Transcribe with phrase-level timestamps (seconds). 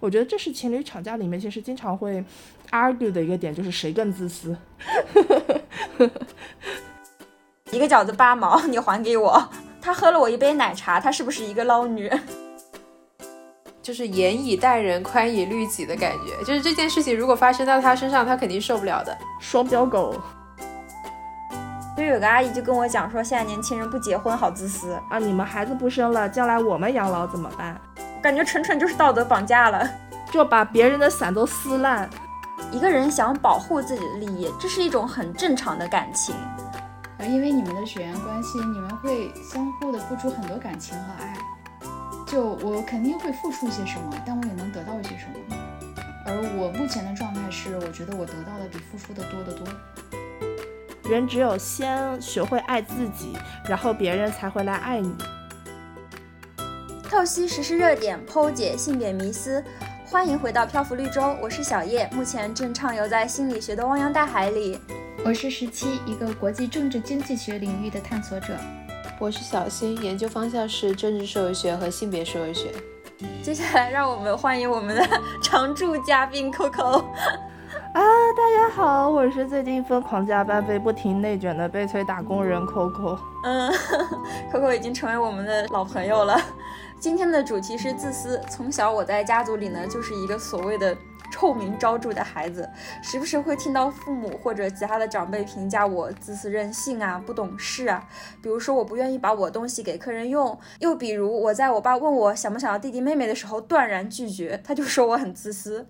[0.00, 2.24] 我觉得这是情侣吵架里面其实经常会
[2.70, 4.56] argue 的一个点，就是谁更自私。
[7.70, 9.48] 一个饺子八毛，你还给我。
[9.80, 12.10] 他喝了我一杯奶茶，他是不是一个捞女？
[13.82, 16.44] 就是严以待人，宽以律己的感觉。
[16.44, 19.16] 就是这件事情如果发生到他身上，他肯定受不了的。
[19.40, 20.14] 双标狗。
[21.96, 25.18] 就有个阿姨就跟我讲说，现在年轻人不结婚好自私啊！
[25.18, 27.80] 你们孩子不生了，将来我们养老怎么办？
[28.28, 29.88] 感觉纯纯就是道德绑架了，
[30.30, 32.06] 就把别人的伞都撕烂。
[32.70, 36.34] 一个人想保护自己的利益，这是一种很正常的感情。
[37.18, 41.38] 而，因为你们的血缘关系，你们会相互的付出很多感情和爱。
[42.26, 45.56] 就我肯定会付出一些什么，但我也能得到一些什么。
[46.26, 49.66] 而我目前的状态是，我觉得我得到的比付出的多得多。
[51.10, 53.34] 人只有先学会爱自己，
[53.66, 55.16] 然后别人才会来爱你。
[57.10, 59.64] 透析时事热点，剖解性别迷思，
[60.04, 64.78] 欢迎回到漂浮绿洲，我是小叶，目前正畅游在心理学的汪洋大海里。
[65.24, 68.54] 我是十七，一个国际政治经济学领域的探索者。
[69.18, 72.70] 我是小新，研究方向是政治社会学和性别社会学。
[73.42, 75.02] 接下来，让我们欢迎我们的
[75.42, 77.02] 常驻嘉宾 Coco。
[77.94, 78.02] 啊，
[78.36, 83.18] 大家好，我是最近疯狂加班被不停内卷的悲催打工人 Coco。
[83.44, 83.72] 嗯，
[84.52, 86.38] Coco 已经成为我们的老朋友了。
[87.00, 88.40] 今天的主题是自私。
[88.50, 90.96] 从小我在家族里呢，就是一个所谓的
[91.30, 92.68] 臭名昭著的孩子，
[93.02, 98.04] 时不时会听到父母或者其他的长辈评价我自私任性啊，不懂事啊。
[98.42, 105.86] 比如说我不愿意把我东西给客人用，又比如我在我爸问我想不想要弟弟妹妹的时候断然拒绝，他就说我很自私。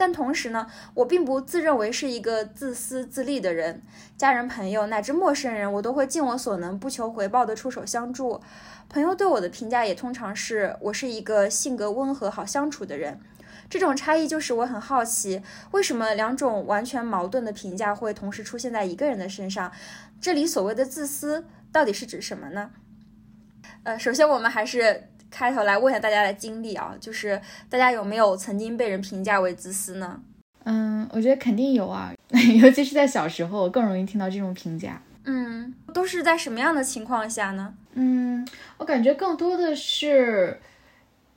[0.00, 3.82] 但同时呢，我并不自认为是一个自私自利的人，
[4.16, 8.40] 家人、朋友乃至陌生人，我都会尽我所能，不求回报的出手相助。
[8.88, 13.20] 朋友对我的评价也通常是我是一个性格温和、好相处的人。
[13.68, 19.70] 这种差异就使我很好奇，为什么两种完全矛盾的评价会同时出现在一个人的身上？
[20.18, 22.70] 这里所谓的自私到底是指什么呢？
[23.82, 25.09] 呃，首先我们还是。
[25.30, 30.20] 开头来问一下大家的经历啊，就是大家有没有曾经被人评价为自私呢？
[30.64, 32.12] 嗯，我觉得肯定有啊，
[32.60, 35.00] 尤其是在小时候更容易听到这种评价。
[35.24, 37.74] 嗯，都是在什么样的情况下呢？
[37.94, 38.46] 嗯，
[38.78, 40.60] 我感觉更多的是，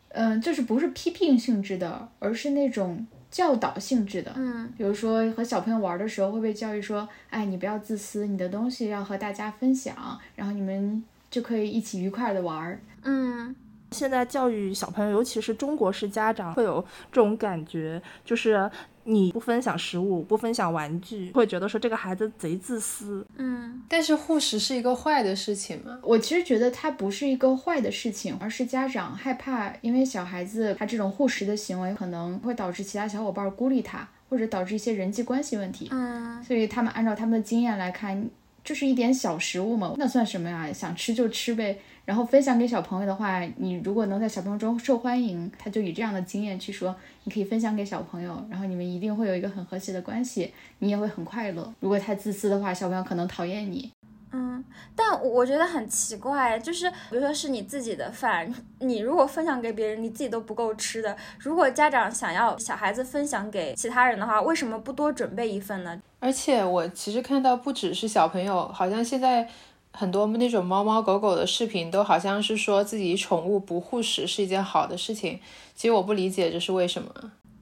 [0.10, 4.32] 嗯，就是不是批评性质的，而是那种教导性质的。
[4.36, 12.80] 嗯，比如说和小朋友玩的时候会被教育说，哎，你不要自私，你的东西要和大家分享，然后你们就可以一起愉快的玩。
[13.04, 13.56] 嗯。
[13.94, 18.70] 现在教育小朋友，尤其是中国式家长，会有这种感觉，就是
[19.04, 23.26] 你不分享食物，不分享玩具，会觉得说这个孩子贼自私。
[23.36, 26.00] 嗯，但是护食是一个坏的事情吗？
[26.02, 35.90] 我其实觉得它不是一个坏的事情，而是家长害怕，因为小孩子他这种护食的行为可能会导致其他小伙伴孤立他，或者导致一些人际关系问题。
[35.92, 38.30] 嗯，所以他们按照他们的经验来看，
[38.64, 40.72] 就是一点小食物嘛，那算什么呀？
[40.72, 41.78] 想吃就吃呗。
[42.06, 46.94] 然后分享给小朋友的话，你如果能在小朋友中受欢迎，他就以这样的经验去说，
[47.24, 51.74] 你可以分享给小朋友，然后你们一定会有一个很和谐的关系，你也会很快乐。
[51.80, 53.90] 如果太自私的话，小朋友可能讨厌你。
[54.34, 54.62] 嗯，
[54.96, 61.16] 但我觉得很奇怪，就是比如说是你自己的饭，你如果分享给别人，你自己都不够吃的。
[61.40, 65.98] 如果家长想要小孩子分享给其他人的话，为什么不多准备一份呢？
[66.20, 69.48] 而且我其实看到不只是小朋友，好像现在。
[69.96, 75.40] 很多那种猫猫狗狗的视频都好像是说自己宠物不护食是一件好的事情，
[75.76, 77.10] 其实我不理解这是为什么。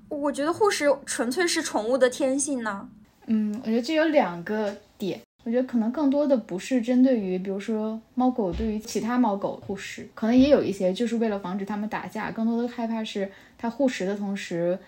[0.08, 2.90] 我觉得护食纯粹是宠物的天性呢。
[3.25, 14.80] 嗯，我觉得这有两个点，我觉得可能更多的不是针对于，比如说猫狗对于其他猫狗护食，可能也有一些就是为了防止它们打架，更多的害怕是它护食的同时。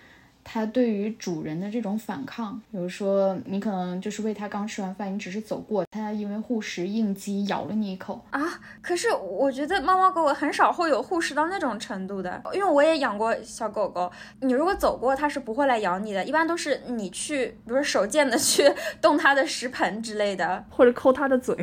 [0.44, 8.42] 它对于主人的这种反抗，比如说你可能就是喂它刚吃完饭，你只是走过，它因为护食应激咬了你一口啊。
[8.82, 14.12] 可是我觉得猫猫狗狗很少会有护食到那种程度的，因为我也养过小狗狗，
[14.42, 18.70] 你如果走过它是不会来咬你的，一般都是你去，比如说手贱的去
[19.02, 21.56] 动它的食盆之类的，或者抠它的嘴，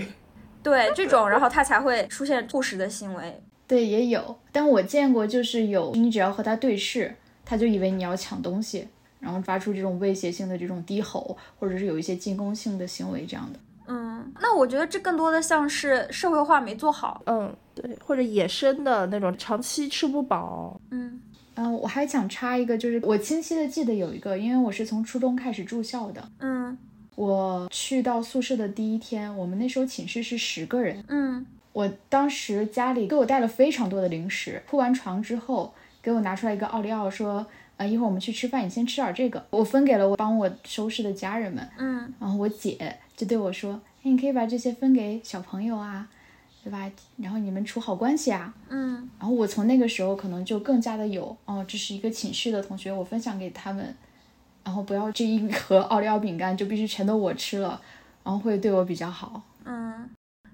[0.63, 3.43] 对这种，然后它才会出现护食的行为。
[3.67, 7.15] 对，也有，但我见过就是有，你只要和它对视。
[7.51, 8.87] 他就以为你要抢东西，
[9.19, 13.59] 然后发出这种威胁性的这种低吼，或者是有一些进攻性的行为这样的。
[13.89, 17.21] 嗯，那我觉得这更多的像是社会化没做好。
[17.27, 20.81] 嗯，对，或者野生的那种长期吃不饱。
[20.93, 21.21] 嗯
[21.57, 26.23] 嗯，我还想插一个，就是我清晰的记得有一个，因为我是从初中开始住校的。
[26.39, 26.79] 嗯，
[27.17, 31.05] 我去到宿舍的第一天，我们那时候寝室是十个人。
[31.09, 35.75] 嗯，我当时家里给我带了非常多的零食，铺完床之后。
[36.03, 39.45] 给我拿出来一个奥利奥，说，呃，一会儿我们去吃饭，你先吃点这个。
[39.51, 46.09] 我分给了我帮我收拾的家人们，嗯，然后我姐就对我说，哎，你可以把这些分给小朋友啊，
[46.65, 46.91] 对吧？
[47.17, 48.53] 然后你们处好关系啊。
[48.69, 53.95] 嗯，然后我从那个时候可能就更加的有，哦，这是一个寝室的同学，我分享给他们，
[54.65, 57.81] 然后不要这一盒奥利奥饼干就必须全都我吃了，
[58.25, 59.43] 然后会对我比较好。
[59.65, 60.09] 嗯，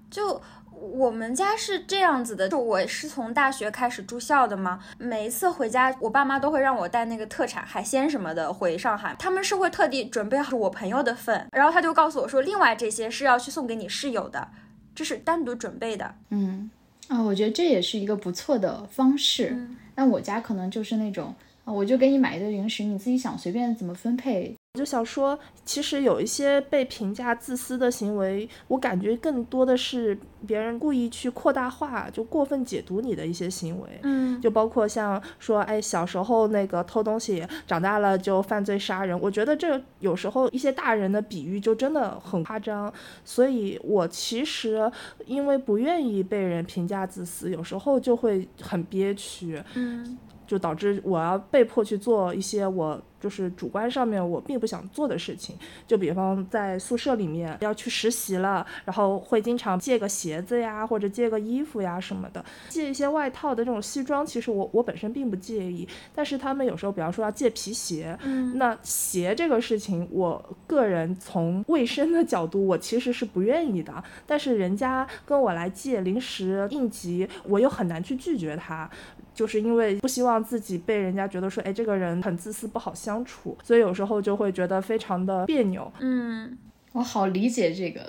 [0.09, 0.41] 就
[0.79, 14.47] 我们家是这样子的，就我是从大学开始住校的嘛，每一次回家，我爸妈都会让我带那个特产海鲜什么的回上海，他们是会特地准备好我朋友的份，然后他就告诉我说，另外这些是要去送给你室友的，
[14.93, 16.13] 这是单独准备的。
[16.29, 16.69] 嗯，
[17.07, 19.49] 啊，我觉得这也是一个不错的方式。
[19.51, 21.33] 嗯那我家可能就是那种，
[21.65, 24.55] 啊，我就给你买一堆零食，你自己想随便怎么分配。
[24.77, 30.15] 我就想说，其实有一些被评价自私的行为，我感觉更多的是
[30.45, 33.89] 别人故意去扩大化，就过分解读你的一些行为。
[34.03, 39.19] 嗯就包括像说，哎，小时候那个偷东西，长大了就犯罪杀人。
[39.19, 42.93] 我觉得这有时候一些大人的比喻就真的很夸张，
[43.25, 44.91] 所以我其实
[45.25, 49.59] 因为不愿意被人评价自私，有时候就会很憋屈。
[49.73, 55.55] 嗯就导致我要被迫去做一些我就是主观上面我并不想做的事情，
[55.87, 73.91] 就比方在宿舍里面要去实习了，然后会经常借个鞋子呀，或者借个衣服呀什么的，借一些外套的这种西装，其实我我本身并不介意，但是他们有时候比方说要借皮鞋，嗯那鞋这个事情，我个人从卫生的角度，我其实是不愿意的。
[74.27, 78.87] 但是人家跟我来借临时应急，我又很难去拒绝他，
[79.37, 85.89] 就是因为不希望自己被人家觉得说，哎，这个人很自私，不好相处，所以有时候就会觉得非常的别扭。
[85.99, 86.57] 嗯
[86.93, 88.01] 我好理解这个，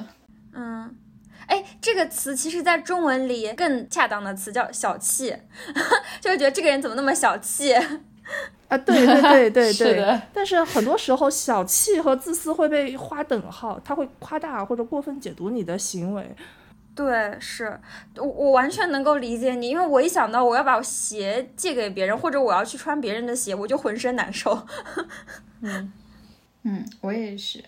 [0.55, 0.97] 嗯。
[1.47, 5.35] 哎，这个词其实，在中文里更恰当的词叫小气，
[6.21, 7.73] 就是觉得这个人怎么那么小气。
[7.73, 16.29] 啊，对对对对 对是，但是很多时候小气和自私会被划等号，他会夸大或者过分解读你的行为。
[16.99, 17.79] 对，是
[18.17, 24.67] 我我完全能够理解你，因为我一想到我要把鞋借给别人，或者我要去穿别人的鞋，我就浑身难受。
[25.61, 25.93] 嗯
[26.65, 27.63] 嗯，我也是。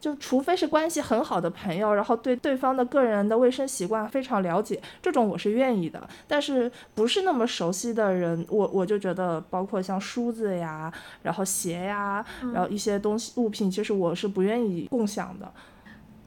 [0.00, 6.08] 就除非是关系很好的朋友，然后对对方的个人的卫生习惯非常了解，这种我是愿意的。
[6.26, 10.92] 但是不是那么熟悉的人，我我就觉得，包括像梳子呀，
[11.22, 15.50] 然后鞋呀，然后一些东西物品，其实我是不愿意共享的。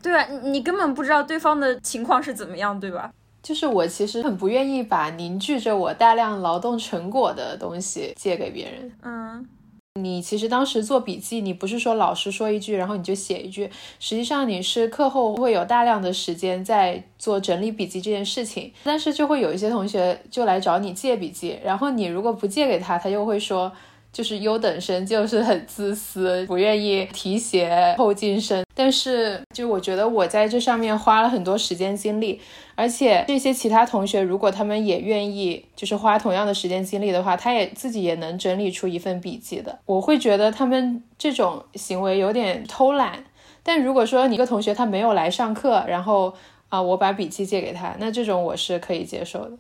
[0.02, 3.12] 对啊，你你根本不知道对方的情况是怎么样，对吧？
[3.44, 8.92] 就是我其实很不愿意把凝聚着我大量劳动成果的东西借给别人。
[9.04, 9.48] 嗯
[9.96, 13.68] 你其实当时做笔记，你不是说老师说一句，然后你就写一句，
[14.00, 23.72] 实际上你是课后会有大量的时间在做整理笔记这件事情，但是就会有一些同学就来找你借笔记，然后你如果不借给他，他又会说。
[24.18, 28.66] 就是优等生就是很自私，不愿意提携后进生。
[28.74, 32.42] 但是，就我觉得我在这上面花了很多时间精力，
[32.74, 39.78] 而且这些其他同学如果他们也愿意，就是花同样的时间精力的话，他也自己也能整理出一份笔记的。
[39.86, 43.24] 我会觉得他们这种行为有点偷懒。
[43.62, 46.34] 但如果说你一个同学他没有来上课，然后
[46.70, 49.52] 啊、我把笔记借给他，那这种我是可以接受的。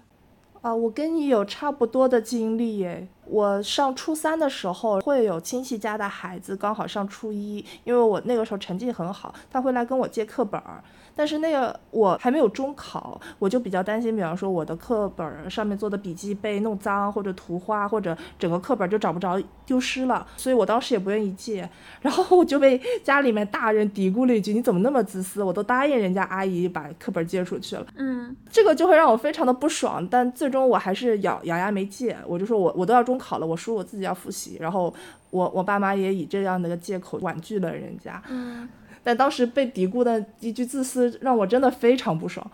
[0.61, 3.07] 啊，我跟你有差不多的经历耶。
[3.29, 10.83] 我上初三的时候，会有亲戚家的孩子刚好上初一，因为我那个时候成绩很好，他会来跟我借课本儿。
[11.15, 20.25] 但是那个我还没有中考，我就比较担心，比方说我的课本儿上面做的笔记被弄脏，或者涂花，或者整个课本就找不着，丢失了。
[20.37, 21.67] 所以我当时也不愿意借，
[22.01, 25.41] 然后我就被家里面大人嘀咕了一句：“你怎么那么自私？
[25.41, 32.15] 我都答应人家阿姨把课本借出去了。”嗯这个就会让我非常的不爽，但最终我还是咬咬牙没借。
[32.27, 34.93] 我就说我我都要中考了，我说我自己要复习，然后
[35.31, 38.21] 我我爸妈也以这样的一个借口婉拒了人家。
[38.29, 38.67] 嗯
[39.03, 42.45] 但当时被嘀咕的一句自私，让我真的非常不爽。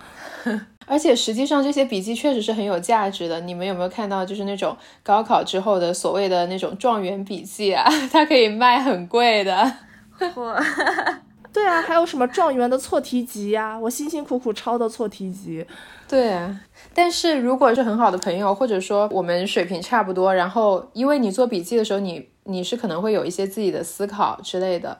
[0.85, 3.41] 而且实际上这些笔记确实是很有价值的。
[3.41, 9.73] 你们有没有看到，就是那种高考之后的所谓的那种状元笔记啊， 它可以卖很贵的。
[10.35, 10.55] 我
[11.53, 15.65] 对啊，还有什么状元的错题集呀、 我辛辛苦苦抄的错题集。
[16.09, 16.37] 对，
[16.93, 24.99] 但是如果是很好的朋友，或者说我们水平差不多，然后因为你做笔记的时候，你你是可能会有一些自己的思考之类的。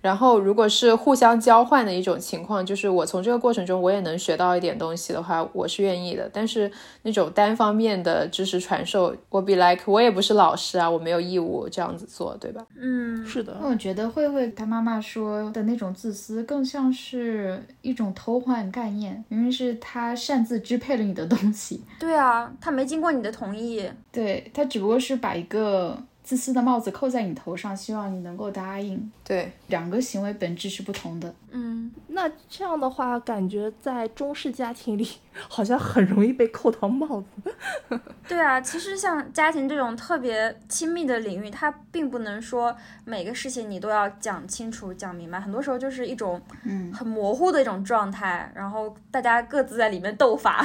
[0.00, 6.30] 然后，如果是互相交换的一种情况，就是我从这个过程中我也能学到一点东西的话，我是愿意的。
[6.32, 6.70] 但是
[7.02, 12.64] 那种单方面的知识传授，我 be like 我也不是老师啊，我没有义务这样子做，对吧？
[12.78, 23.82] 嗯是的，那我觉得慧慧她妈妈说的那种自私，更像是一种偷换概念，明明是她擅自支配了你的东西，对啊，她没经过你的同意。
[24.12, 25.96] 对她只不过是把一个
[26.28, 29.10] 自私的帽子扣在你头上，希望你能够答应。
[29.24, 31.34] 对，两个行为本质是不同的。
[31.52, 35.08] 嗯，那这样的话，感觉在中式家庭里，
[35.48, 37.54] 好像很容易被扣到帽子。
[38.28, 50.62] 对啊，其实像家庭这种特别亲密的领域，它并不能说每个事情你都要讲清楚、讲明白，很多时候就是一种嗯，很模糊的一种状态，然后大家各自在里面斗法，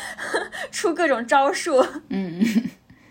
[0.72, 1.84] 出各种招数。
[2.08, 2.42] 嗯，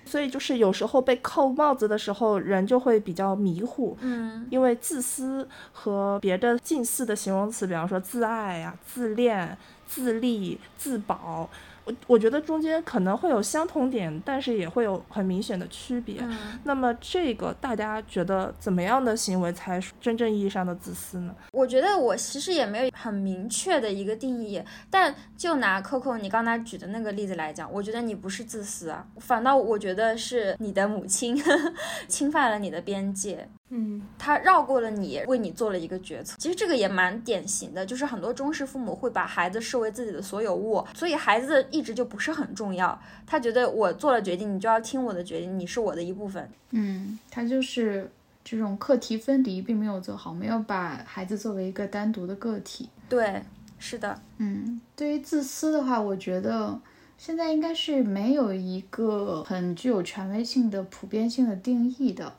[0.07, 3.97] 所以就是有时候被扣帽子的时候，人就会比较迷糊。
[4.01, 11.49] 嗯因为自私和别的近似的形容词，比方说自爱啊、自恋、自立、自保，
[11.87, 16.17] 我我觉得中间可能会有相同点，但是也会有很明显的区别。
[16.21, 21.33] 嗯，那么这个大家觉得怎么样的行为才是真正意义上的自私呢？
[21.53, 31.41] 我觉得我其实也没有很明确的一个定义，但就拿 Coco 你刚才举的那个例子来讲，我觉得你不是自私啊，反倒我觉得是你的母亲
[32.09, 33.47] 侵犯了你的边界。
[33.69, 36.37] 嗯，他绕过了你，为你做了一个决策。
[36.39, 42.97] 其实这个也蛮典型的，就是很多中式父母会把孩子视为自己的所有物，所以孩子一直就不是很重要。
[43.25, 46.49] 他觉得我做了决定，你就要听我的决定，你是我的一部分。
[46.71, 48.09] 嗯，他就是
[48.43, 52.89] 这种课题分离并没有做好，没有把孩子作为一个单独的个体。
[53.09, 53.43] 对，
[53.77, 56.79] 是的，嗯，对于自私的话，我觉得
[57.17, 62.33] 现在应该是没有一个很具有权威性的、普遍性的定义的。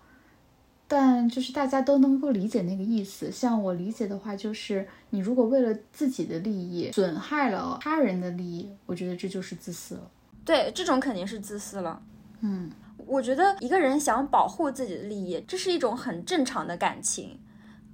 [0.88, 3.30] 但就是大家都能够理解那个意思。
[3.30, 10.10] 像我理解的话，就是你如果为了自己的利益损害了他人的利益，我觉得这就是自私了。
[10.44, 12.02] 对，这种肯定是自私了。
[12.40, 12.70] 嗯，
[13.06, 17.38] 我觉得一个人想保护自己的利益，这是一种很正常的感情。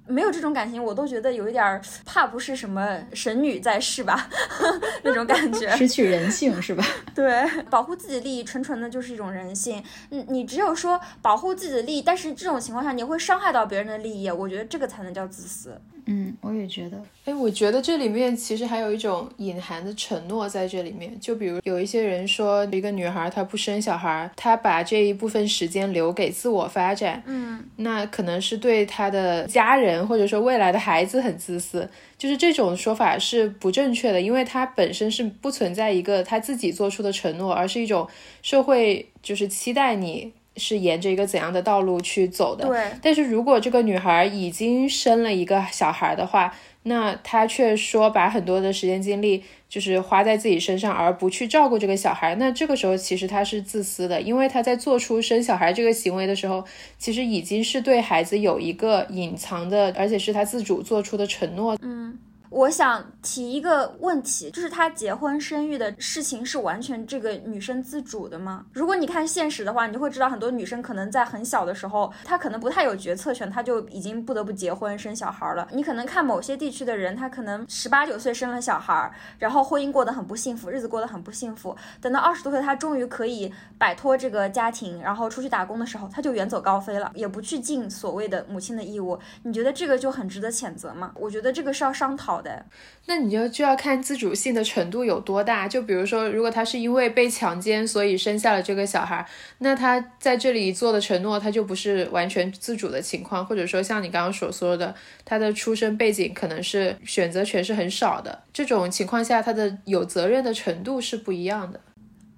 [0.07, 4.29] 没有这种感情，我都觉得有一点儿怕不是什么神女在世吧，
[5.03, 5.69] 那种感觉。
[5.77, 6.85] 失去人性是吧？
[7.15, 9.83] 对，保护自己的利益，纯纯的就是一种人性。
[10.11, 15.79] 嗯，你只有说保护自己的利益，但是这种情况下你会伤害到别人的利益，我觉得这个才能叫自私。
[16.05, 17.01] 嗯，我也觉得。
[17.25, 21.19] 哎，我觉得这里面其实还有一种隐含的承诺在这里面。
[21.19, 31.89] 就比如有一些人说，一个女孩她不生小孩，她把这一部分时间留给自我发展，嗯，那可能是对她的家人或者说未来的孩子很自私。
[32.17, 38.07] 就是这种说法是不正确的，因为它本身是不存在一个她自己做出的承诺，而是一种
[38.41, 42.67] 社会就是期待你是沿着一个怎样的道路去走的。
[42.67, 56.63] 对，但是如果这个女孩已经生了一个小孩的话，那她却说把很多的时间精力就是花在自己身上，而不去照顾这个小孩，那这个时候其实她是自私的，因为她在做出生小孩这个行为的时候，
[56.97, 61.77] 其实已经是对孩子有一个隐藏的，而且是她自主做出的承诺。
[61.81, 62.17] 嗯。
[62.49, 68.65] 我想提一个问题，就是她结婚生育的事情是完全这个女生自主的吗？
[68.73, 75.67] 如果你看现实的话，你就会知道很多女生可能在很小的时候，她可能不太有决策权，她就已经不得不结婚生小孩了。
[75.71, 81.75] 你可能看某些地区的人，他可能十八九岁生了小孩，然后婚姻过得很不幸福，日子过得很不幸福。
[81.99, 89.17] 等到二十多岁，她终于可以摆脱这个家庭，然后出去打工的时候，她就远走高飞了，也不去尽所谓的母亲的义务。
[89.43, 91.11] 你觉得这个就很值得谴责吗？
[91.15, 92.65] 我觉得这个是要商讨的。
[93.07, 95.67] 那你就就要看自主性的程度有多大。
[95.67, 99.23] 就比如说，如果他是因为被强奸，所以生下了这个小孩，
[99.59, 108.43] 那他在这里做的承诺，他就不是完全自主的情况，或者说像你刚刚所说的，他的出生背景可能是选择权是很少的。
[108.51, 111.79] 这种情况下，他的有责任的程度是不一样的。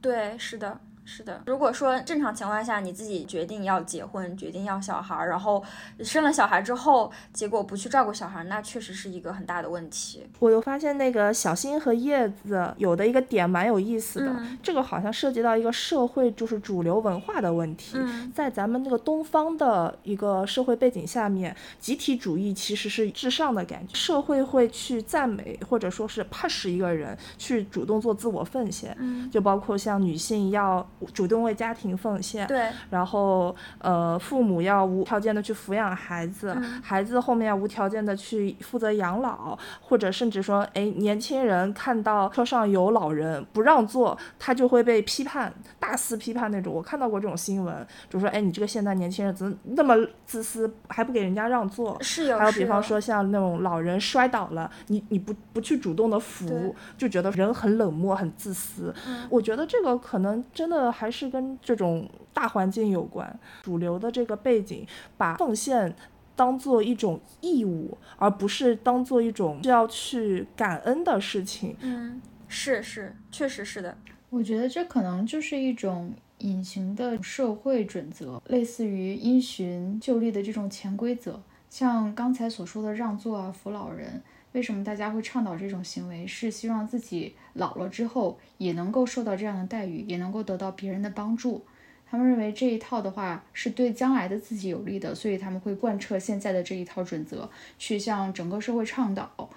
[0.02, 0.80] 对，是的。
[1.10, 5.64] 是的，如果说正常情况下你自己决定要结婚，决定要小孩，然后
[6.02, 10.28] 生了小孩之后，结果不去照顾小孩，那确实是一个很大的问题。
[10.40, 17.94] 我又发现那个小新和叶子有的一个点蛮有意思的，嗯这个好像涉及到一个社会就是主流文化的问题。
[17.96, 46.74] 嗯在咱们那个东方的一个社会背景下面，集体主义其实是至上的感觉，社会会去赞美或者说是 push 一个人去主动做自我奉献，嗯，就包括像女性要主动为家庭奉献，对，然后呃，父母要无条件的去抚养孩子，嗯孩子后面要无条件的去负责养老，或者甚至说，哎，年轻人看到车上有老人不让座，他就会被批判，大肆批判那种。
[46.74, 51.98] 我看到过这种新闻，就说，哎，你这个现代年轻人怎么那么自私，还不给人家让座？
[52.02, 52.38] 是有。
[52.38, 58.94] 还有比方说像那种老人摔倒了，你你不不去主动的扶，就觉得人很冷漠、很自私。
[59.08, 64.86] 嗯我觉得这个可能真的还是跟这种大环境有关，主流的这个背景
[65.18, 65.96] 把奉献
[66.36, 71.76] 当做一种义务，而不是当做一种需要去感恩的事情。
[71.82, 73.98] 嗯，是是，确实是的。
[74.30, 81.42] 我觉得这可能就是一种隐形的社会准则，类似于因循就立的这种潜规则。
[81.70, 86.28] 像刚才所说的让座啊、扶老人，为什么大家会倡导这种行为？
[86.28, 91.66] 是希望自己老了之后也能够受到这样的待遇，也能够得到别人的帮助。
[92.10, 99.50] 他们认为这一套的话是对将来的自己有利的，所以他们会贯彻现在的这一套准则，去向整个社会倡导。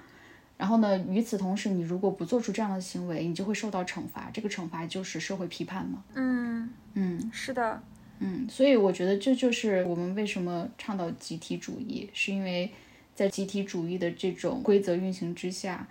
[0.58, 4.28] 然后呢，与此同时，你如果不做出这样的行为，你就会受到惩罚。
[4.32, 6.02] 这个惩罚就是社会批判嘛。
[6.14, 7.80] 嗯嗯，是的，
[8.18, 12.70] 嗯，所以我觉得这就是我们为什么倡导集体主义，是因为
[13.14, 15.86] 在集体主义的这种规则运行之下，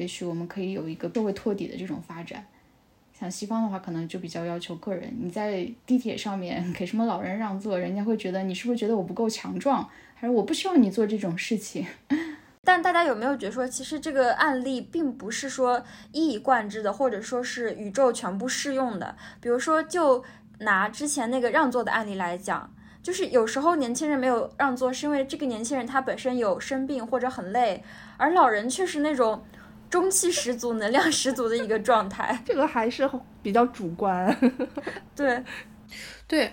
[0.00, 2.44] 也许我们可以有一个社会托底的这种发展。
[3.12, 5.14] 像西方的话，可能就比较要求个人。
[5.20, 11.86] 你在地铁上面给什么老人让座，人家会觉得你是不是觉得我不够强壮，还是我不需要你做这种事情？
[12.64, 19.14] 但大家有没有觉得说，其实这个案例并不是说一以贯之的，或者说是宇宙全部适用的？
[19.38, 20.24] 比如说，就
[20.60, 27.82] 拿之前那个让座的案例来讲，就是有时候年轻人没有让座，是因为这个年轻人他本身有生病或者很累，
[28.16, 29.42] 而老人却是那种
[29.90, 32.38] 中气十足、能量十足的一个状态。
[32.46, 33.08] 这个还是
[33.42, 34.34] 比较主观。
[35.16, 35.42] 对，
[36.26, 36.52] 对。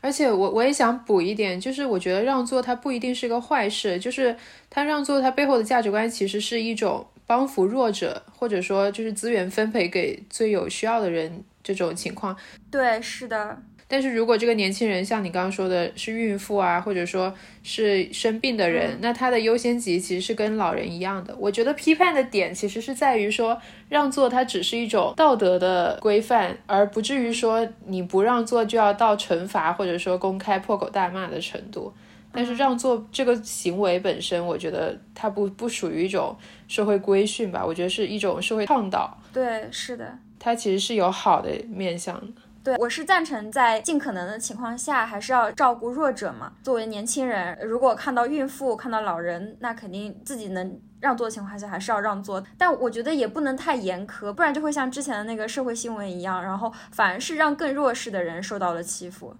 [0.00, 4.36] 而且我我也想补一点，就是我觉得让座它不一定是个坏事，就是
[4.70, 12.36] 它让座它背后的价值观其实是一种帮扶弱者，或者说就是资源分配给最有需要的人这种情况。
[12.70, 13.60] 对，是的。
[13.90, 21.34] 但是如果这个年轻人像你刚刚说的是孕妇啊，或者说是生病的人，那他的优先级其实是跟老人一样的。
[21.38, 31.90] 我觉得批判的点其实是在于说让座它只是一种道德的规范，而不至于说你不让座就要到惩罚或者说公开破口大骂的程度。
[32.30, 36.36] 但是让座这个行为本身，我觉得它不不属于一种
[36.68, 39.16] 社会规训吧，我觉得是一种社会倡导。
[39.32, 42.42] 对，是的，它其实是有好的面向的。
[42.68, 46.52] 对，我是赞成在尽可能的情况下，还是要照顾弱者嘛。
[46.62, 52.44] 作为年轻人，如果看到孕妇、看到老人，那肯定自己能让座的情况下，还是要让座。
[52.58, 59.34] 但我觉得也不能太严苛，不然就会像之前的那个社会新闻一样，然后反而是让更弱势的人受到了欺负。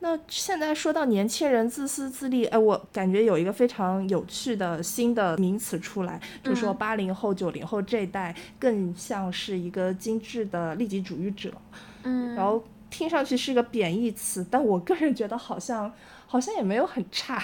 [0.00, 11.52] 那现在说到年轻人自私自利，哎，我感觉有一个非常有趣的新的名词出来，就说八零后、九零后这一代更像是一个精致的利己主义者。
[12.04, 12.60] 嗯，然后
[12.92, 15.92] 听上去是个贬义词，但我个人觉得好像
[16.28, 17.42] 好像也没有很差。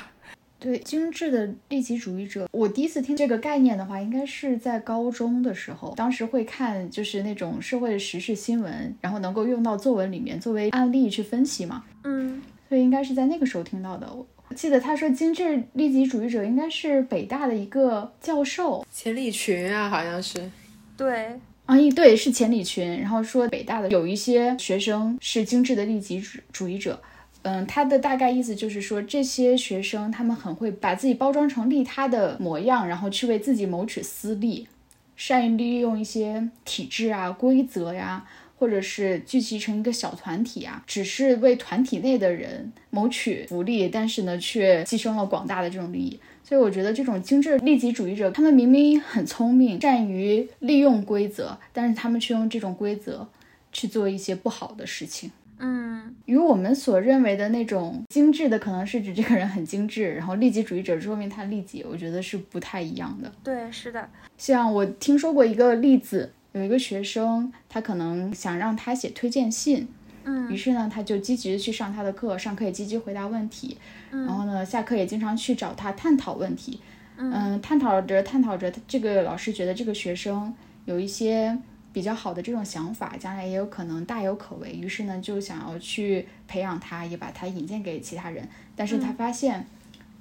[0.61, 11.85] 对，精致的利己主义者，我第一次听这个概念的话，应该是在高中的时候，当时会看就是那种社会时事新闻，然后能够用到作文里面作为案例去分析嘛。
[12.03, 14.13] 嗯，所以应该是在那个时候听到的。
[14.49, 20.51] 我记得他说精致利己主义者应该是北大的一个教授，钱理群啊，好像是。
[20.97, 21.39] 对。
[21.69, 26.99] 啊，一对是钱理群，然后说北大的有一些学生是精致的利己主主义者，
[27.43, 34.67] 嗯，他的大概意思就是说这些学生他们很会把自己包装成利他的模样，然后去为自己谋取私利，
[35.15, 38.25] 善于利用一些体制啊、规则呀，
[38.59, 46.19] 或者是聚集成一个小团体啊，只是为团体内的人谋取福利，但是呢却牺牲了广大的这种利益。
[46.43, 53.29] 所以我觉得这种精致利己主义者，他们明明很聪明，善于利用规则，但是他们却用这种规则
[53.71, 55.31] 去做一些不好的事情。
[55.61, 63.31] 嗯，与我们所认为的那种精致的，可能是指这个人很精致，然后利己主义者说明他利己，我觉得是不太一样的。
[63.45, 64.09] 对，是的。
[64.39, 69.89] 像我听说过一个例子，有一个学生，他可能想让他写推荐信。
[70.25, 73.79] 嗯，于是呢，他就积极的去上他的课，上课也积极回答问题，
[74.11, 76.81] 然后呢，下课也经常去找他探讨问题，
[77.17, 81.57] 嗯，探讨着探讨着，这个老师觉得这个学生有一些
[81.95, 89.67] 比较好的这种想法，将来也有可能大有可为，于是呢，就想要去培养他，也把他引荐给其他人，但是他发现，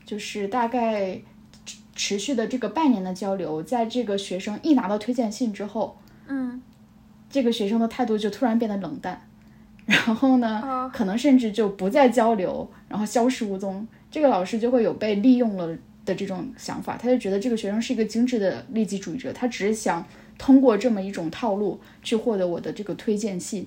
[0.05, 1.19] 就是大概
[1.95, 6.61] 持续的这个半年的交流，在这个学生一拿到推荐信之后，嗯，
[7.29, 9.21] 这个学生的态度就突然变得冷淡。
[9.85, 13.87] 然后呢，哦可能甚至就不再交流，然后消失无踪。
[14.11, 20.05] 这个老师就会有被利用了的这种想法，他就觉得这个学生是一个精致的利己主义者，他只是想
[20.37, 23.65] 通过这么一种套路去获得我的这个推荐信。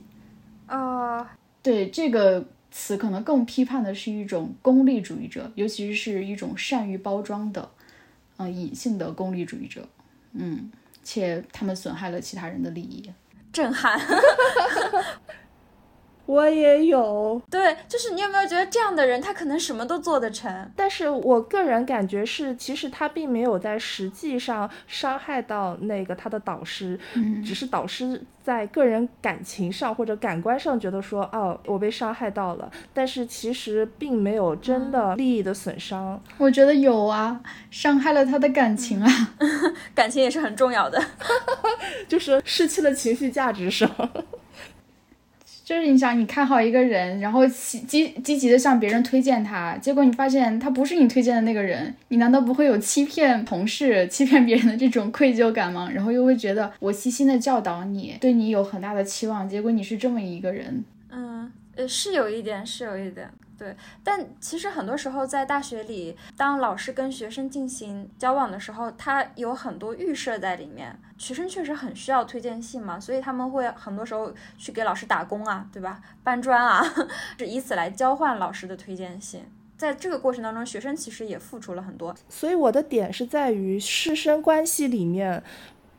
[0.68, 1.26] 哦，
[1.62, 7.70] 对这个词，可能更批判的是一种功利主义者，尤其是一种善于包装的，
[8.36, 9.88] 嗯、隐性的功利主义者。
[10.34, 10.70] 嗯，
[11.12, 13.10] 且他们损害了其他人的利益。
[13.52, 14.00] 震撼。
[16.30, 20.70] 我也有，对，就是你有没有觉得这样的人，他可能什么都做得成？
[20.76, 26.96] 但是我个人感觉是，其实他并没有在实际上伤害到那个他的导师，
[27.44, 36.22] 只是导师在个人感情上或者感官上觉得说，哦，我被伤害到了，但是其实并没有真的利益的损伤。
[36.38, 37.40] 我觉得有啊，
[37.72, 39.08] 伤害了他的感情啊，
[39.96, 41.02] 感情也是很重要的，
[42.06, 43.90] 就是失去了情绪价值上。
[45.70, 55.88] 就是你想，你看好一个人，然后积积积极的向别人推荐他，结果你发现他不是你推荐的那个人，你难道不会有欺骗同事、欺骗别人的这种愧疚感吗？
[55.94, 60.84] 然后又会觉得我细心的教导你，对你有很大的期望，结果你是这么一个人。
[61.08, 63.30] 嗯，呃，是有一点，是有一点。
[63.60, 70.98] 对，但其实很多时候在大学里，当老师跟学生进行交往的时候，他有很多预设在里面。
[71.18, 76.00] 学生确实很需要推荐信嘛，所以他们会很多时候去给老师打工啊，对吧？
[76.24, 76.82] 搬砖啊，
[77.36, 79.44] 是以此来交换老师的推荐信。
[79.76, 82.14] 在这个过程当中，学生其实也付出了很多。
[82.30, 85.42] 所以我的点是在于师生关系里面。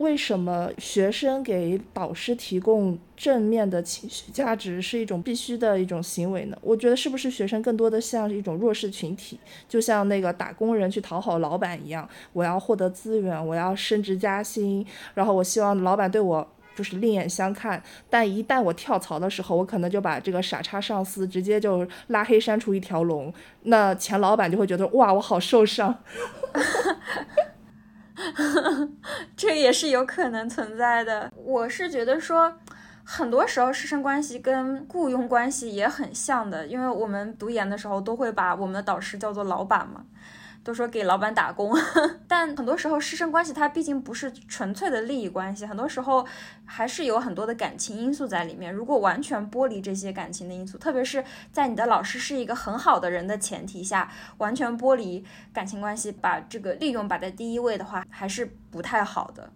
[0.02, 6.58] 为什么学生给导师提供正面的情绪价值是一种必须的一种行为呢？
[6.60, 9.38] 我觉得是不是学生更多的像是一种弱势群体，
[9.68, 14.84] 就像那个打工人去讨好老板一样，我要获得资源，我要升职加薪，
[15.14, 17.80] 然后我希望老板对我就是另眼相看。
[18.10, 25.96] 但一旦我跳槽的时候，我可能就把这个傻叉上司直接就拉黑删除一条龙，那前老板就会觉得哇，我好受伤。
[29.36, 31.30] 这也是有可能存在的。
[31.34, 32.52] 我是觉得说，
[33.04, 40.04] 很多时候师生关系跟雇佣关系也很像的，因为我们读研的时候都会把我们的导师叫做老板嘛。
[40.64, 41.72] 都说给老板打工，
[42.28, 46.26] 但很多时候师生关系它毕竟不是纯粹的利益关系，很多时候
[46.64, 48.72] 还是有很多的感情因素在里面。
[48.72, 59.50] 如果完全剥离这些感情的因素，特别是在你的老师是一个很好的人的前提下，完全剥离感情关系，把这个利用摆在第一位的话，还是不太好的。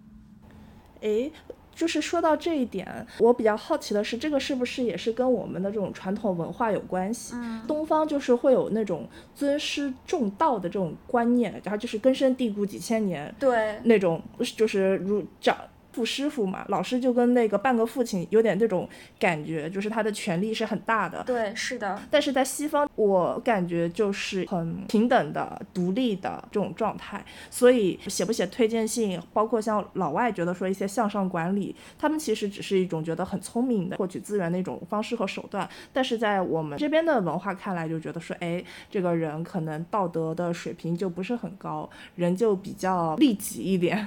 [1.00, 1.32] 诶。
[1.76, 7.34] 就是说到这一点，我比较好奇的是，这个是不是也是跟我们的这种传统文化有关系？
[7.36, 14.20] 嗯，东方就是会有那种尊师重道的这种观念，然后就是根深蒂固几千年，对，那种
[14.56, 15.54] 就是如长。
[15.96, 18.86] 父师傅嘛，老师就跟那个半个父亲有点这种
[19.18, 21.24] 感觉，就是他的权力是很大的。
[21.24, 21.98] 对，是的。
[22.10, 27.24] 但是在西方，我感觉就是很平等的、独立的这种状态。
[27.50, 35.66] 所以写不写推荐信，包括像老外觉得说一些向上管理，他们其实只是一种觉得很聪明的获取资源的一种方式和手段。
[35.94, 44.06] 但是在我们这边的文化看来，就觉得说，哎，这个人可能道德的水平就不是很高，人就比较利己一点。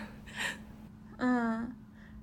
[1.18, 1.74] 嗯。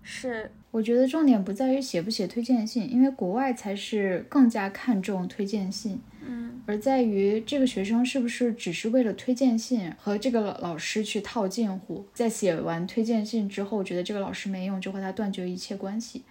[0.09, 16.23] 是，我觉得重点不在于写不写推荐信，因为国外才是更加看重推荐信，嗯，而在于这个学生是不是只是为了推荐信和这个老师去套近乎，在写完推荐信之后，觉得这个老师没用，就和他断绝一切关系。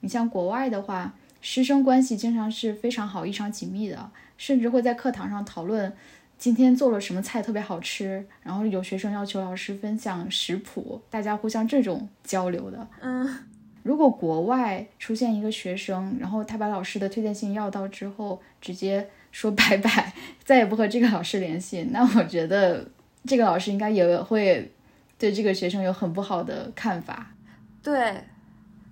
[0.00, 5.90] 你像国外的话，师生关系经常是非常好、异常紧密的，甚至会在课堂上讨论。
[6.42, 12.84] 今天做了什么菜特别好吃，然后有学生要求老师分享食谱，大家互相这种交流的。
[13.00, 13.38] 嗯，
[13.84, 22.84] 如果国外出现一个学生，然后他把老师的推荐信要到之后，直接说拜拜，再也不和这个老师联系，那我觉得
[23.24, 24.68] 这个老师应该也会
[25.16, 27.30] 对这个学生有很不好的看法。
[27.84, 28.14] 对，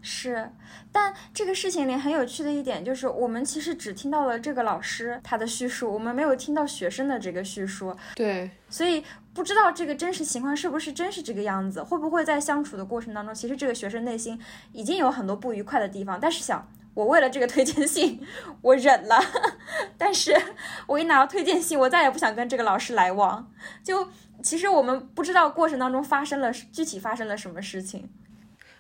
[0.03, 0.51] 是。
[0.93, 7.97] 但这个事情里很有趣的一点就是，我们其实只听到了这个老师他的叙述，我们没有听到学生的这个叙述。
[8.17, 14.41] 对，所以不知道这个真实情况是不是真是这个样子，会不会在相处的过程当中，其实这个学生内心
[14.73, 18.21] 已经有很多不愉快的地方，但是想我为了这个推荐信，
[18.63, 19.17] 我忍了，
[19.97, 20.37] 但是
[20.89, 23.49] 我一拿到推荐信，我再也不想跟这个老师来往。
[23.85, 24.09] 就
[24.43, 28.11] 其实我们不知道过程当中发生了具体发生了什么事情。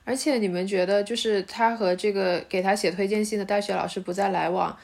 [0.04, 4.76] 而且你们觉得，就是他和这个给他写推荐信的大学老师不再来往，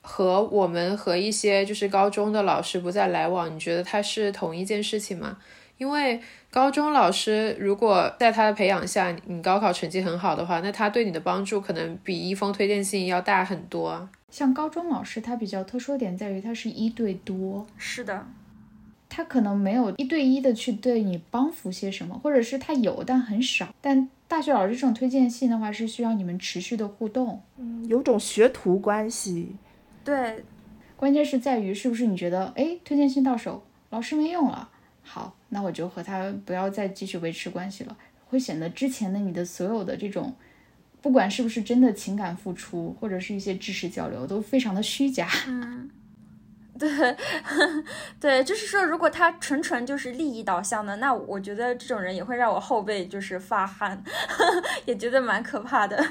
[0.00, 5.38] 和我们和一些就是高中的老师不再来往，你觉得他是同一件事情吗？
[5.78, 6.18] 因为
[6.50, 14.08] 高中老师如果在他的培养下，你高考成绩很好的话，那他对你的帮助可能比一封推荐信要大很多。
[14.30, 18.26] 像高中老师，他比较特殊点在于他是一对多，是的，
[19.08, 24.08] 他可能没有一对一的去对你帮扶些什么，或者是他有但很少，但。
[24.28, 29.54] 大学老师这种推荐信的话，是需要你们持续的互动，嗯，有种学徒关系。
[30.02, 30.42] 对，
[30.96, 34.68] 关键是在于是不是你觉得，哎，推荐信到手，老师没用了，
[35.04, 40.34] 好，那我就和他不要再继续维持关系了，会显得之前的你的所有的这种
[41.00, 45.28] 不管是不是真的情感付出，或者是一些知识交流，都非常的虚假。
[45.46, 45.88] 嗯，
[46.78, 47.16] 对，
[48.20, 54.02] 对，就是说，如果他纯纯就是利益导向的，那我觉得这种人也会让我后背就是发汗，
[54.84, 56.04] 也觉得蛮可怕的。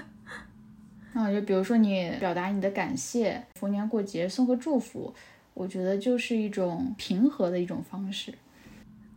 [1.14, 5.14] 嗯，就比如说你表达你的感谢，逢年过节送个祝福，
[5.54, 8.34] 我觉得就是一种平和的一种方式。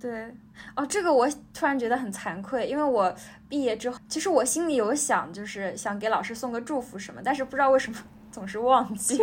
[0.00, 0.32] 对，
[0.76, 3.12] 哦，这个我突然觉得很惭愧，因为我
[3.48, 7.98] 毕业之后，其实我心里有想，就是想给老师送个祝福什么，但是不知道为什么
[8.38, 9.20] 总是忘记。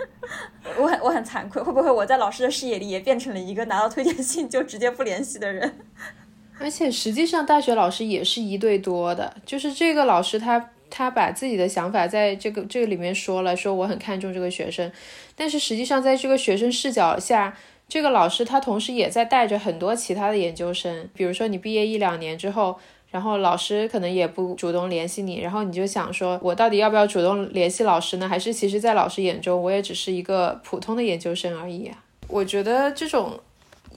[0.80, 5.78] 我很我很惭愧，会不会我在老师的视野里也变成了一个拿到推荐信就直接不联系的人？
[6.58, 14.90] 而且实际上，大学老师也是一对多的，就是这个老师他他把自己的想法在这个这个里面说了，说我很看重这个学生，
[15.34, 17.54] 但是实际上在这个学生视角下。
[17.88, 22.76] 这个老师他同时也在带着很多其他的研究生，比如说你毕业一两年之后，
[23.16, 28.28] 然后老师可能也不主动联系你，然后你就想说，我到底要不要主动联系老师呢？
[28.28, 32.04] 还是其实，在老师眼中，我也只是一个普通的研究生而已啊？
[32.28, 33.40] 我觉得这种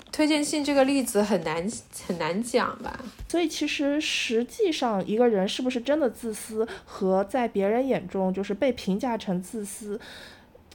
[0.10, 1.70] 推荐信这个例子很难
[2.08, 2.98] 很难讲吧。
[3.28, 10.00] 所以其实实际上，一个人是不是真的自私，和在别人眼中就是被评价成自私。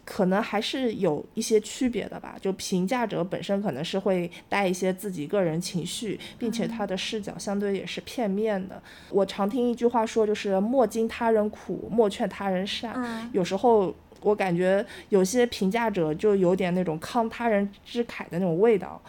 [0.04, 2.36] 可能还是有一些区别的吧。
[2.40, 8.82] 就评价者本身可能是会带一些自己个人情绪，并且他的视角相对也是片面的。
[9.10, 13.30] 我常听一句话说，就是莫经他人苦，莫劝他人善。
[13.32, 19.00] 有时候我感觉有些评价者就有点那种慷他人之慨的那种味道。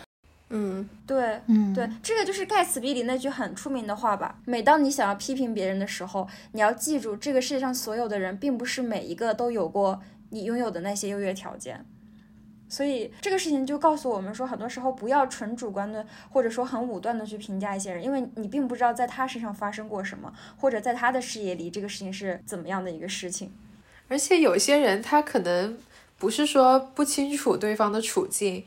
[0.51, 4.37] 嗯，对，嗯，对，这个就是盖茨比里那句很出名的话吧。
[4.45, 10.01] 每当你想要批评别人的时候，你要记住，这个世界上所有的人，并不是每一个都有过。
[10.29, 11.85] 你拥有的那些优越条件，
[12.67, 23.51] 所以这个事情就告诉我们说，很多时候不要纯主观的，或者说很武断的去评价一些人，因为你并不知道在他身上发生过什么，或者在他的视野里这个事情是怎么样的一个事情。
[24.07, 25.77] 而且有些人他可能
[26.17, 28.63] 不是说不清楚对方的处境，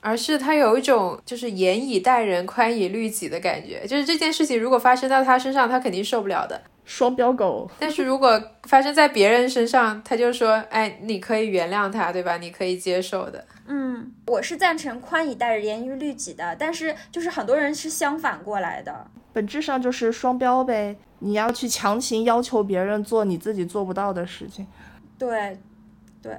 [0.00, 6.62] 而是他有一种就是严以待人，宽以律己的感觉，就是这件事情如果发生到他身上，他肯定受不了的。
[6.86, 12.38] 双标狗，但是如果发生在别人身上，他就说，哎，你可以原谅他，对吧？
[12.38, 13.44] 你可以接受的。
[13.66, 16.54] 嗯，我是赞成宽以待人，严于律己的。
[16.56, 20.96] 但是就是很多人是相反过来的，本质上就是双标呗。
[21.18, 24.64] 你要去强行要求别人做你自己做不到的事情。
[25.18, 25.58] 对，
[26.22, 26.32] 对。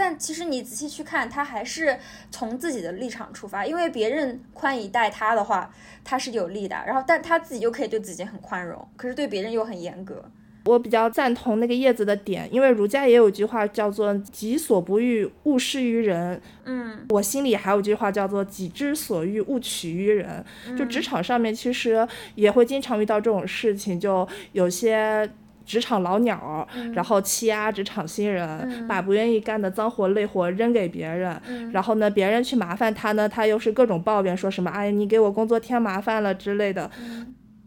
[0.00, 1.98] 但其实你仔细去看，他还是
[2.30, 5.70] 从自己的立场出发，因为别人宽以待他的话，
[6.02, 6.74] 他是有利的。
[6.86, 10.24] 然后，但他自己又可以对自己很宽容，可是对别人又很严格。
[10.64, 16.40] 我比较赞同那个叶子的点，因为儒家也有一句话叫做“己所不欲，勿施于人”。
[16.64, 20.42] 嗯，我心里还有句话叫做“己之所欲，勿取于人”。
[20.78, 25.30] 就职场上面，其实也会经常遇到这种事情，就有些。
[25.64, 31.40] 职场老鸟，然后欺压职场新人，把不愿意干的脏活累活扔给别人，
[31.72, 36.90] 然后呢，别人去麻烦他呢，他又是各种抱怨，说什么哎，你给我工作添麻烦了之类的，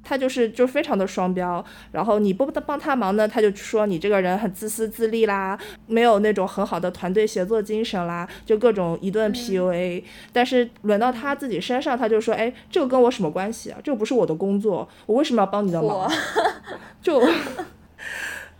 [0.04, 1.64] 他就是就非常的双标。
[1.94, 10.04] 然后你不帮他忙呢，他就说你这个人很自私自利啦，没有那种很好的团队协作精神啦，就各种一顿 PUA。
[10.34, 13.80] 但是轮到他自己身上，他就说，哎，这个跟我什么关系啊？
[13.82, 16.12] 这个不是我的工作，我为什么要帮你的忙？
[17.02, 17.22] 就。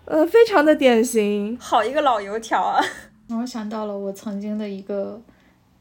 [0.06, 2.84] 呃，非常的典型，好一个老油条啊！
[3.40, 5.22] 我想到了我曾经的一个，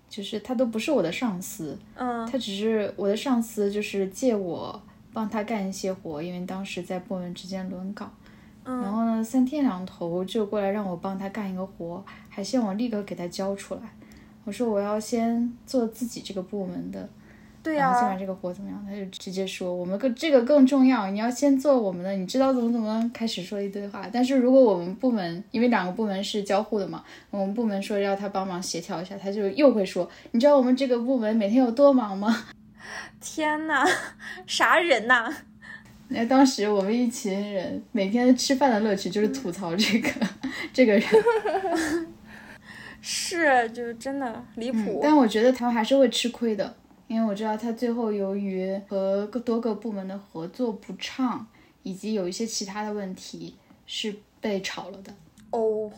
[0.08, 4.80] 就是他都不是我的上司，嗯，他只是我的上司，就是借我
[5.12, 8.14] 帮他干一些活，因为当时在部门之间轮岗，
[8.64, 13.80] 嗯，然后呢，三天两头就过来让我帮他干一个活，还希望我立刻给他交出来。
[14.44, 17.08] 我说我要先做自己这个部门的。
[17.62, 18.84] 对呀，先把这个活怎么样？
[18.88, 24.08] 他就直接说我们更这个更重要，你要先做我们的，你知道怎么怎么开始说一堆话。
[24.12, 32.46] 但是如果我们部门因为两个部门是交互的嘛，我们部门说要他帮忙协调一下，他就又会说，你知道我们这个部门每天有多忙吗？
[33.20, 33.86] 天呐，
[34.46, 35.32] 啥人呐？
[36.08, 40.10] 那当时我们一群人每天吃饭的乐趣就是吐槽这个
[40.74, 41.02] 这个人，
[43.00, 45.00] 是就是真的离谱。
[45.02, 46.74] 但我觉得他们还是会吃亏的。
[47.12, 51.46] 因为我知道他最后由于和多个部门的合作不畅，
[51.82, 55.12] 以及有一些其他的问题，是被炒了的
[55.50, 55.92] 哦，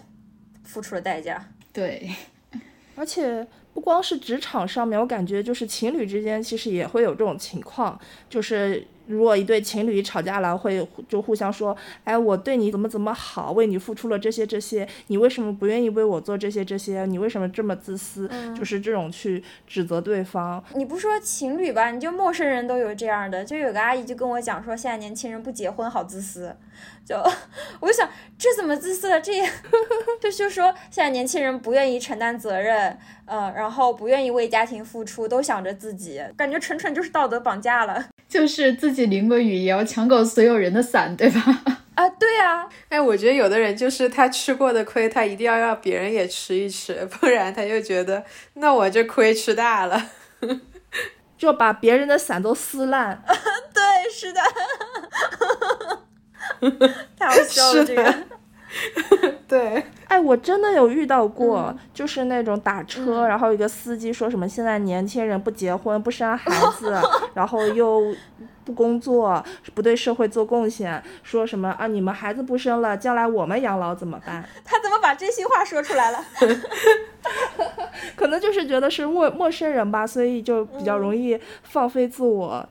[0.64, 1.48] 付出了代价。
[1.72, 2.10] 对，
[2.96, 7.96] 而且不光是职场上面，我感觉就是情侣之间其实也会有这种情况，
[8.28, 17.04] 就是如果一对情侣吵架了，会就互相说，哎，我对你怎么怎么好，为你付出了这些这些，你为什么不愿意为我做这些这些？
[17.06, 18.30] 你为什么这么自私？
[18.56, 20.62] 就是这种去指责对方。
[20.74, 23.44] 你不说情侣吧，你就陌生人都有这样的。
[23.44, 26.54] 就有个阿姨就跟我讲说，现在年轻人不结婚好自私。
[27.04, 27.14] 就
[27.80, 29.20] 我就想，这怎么自私了？
[29.20, 29.46] 这也
[30.20, 38.06] 就 就说现在年轻人不愿意承担责任，呃，然后不愿意为家庭付出，都想着自己，感觉纯纯就是道德绑架了。
[38.26, 41.40] 就是自己淋过雨也要抢走所有人的伞，对吧？
[41.94, 42.68] 啊，对呀。
[42.88, 50.10] 哎，我觉得有的人就是他吃过的亏，他一定要让别人也吃一吃，不然他就觉得那我这亏吃大了，
[51.36, 53.22] 就把别人的伞都撕烂。
[53.74, 54.40] 对，是的。
[57.18, 58.14] 太好笑了，这个。
[59.46, 66.96] 对，哎，我真的有遇到过，就是那种打车，然后一个司机说什么现在年轻人不结婚不生孩 子，
[67.34, 68.14] 然后又
[68.64, 69.42] 不工作，
[69.74, 74.44] 不对社会做贡献，说什么啊你们孩子不生了，将来我们养老怎么办？
[74.64, 76.24] 他怎么把真心话说出来了？
[78.16, 82.68] 可能就是觉得是陌陌生人吧，所以就比较容易放飞自我。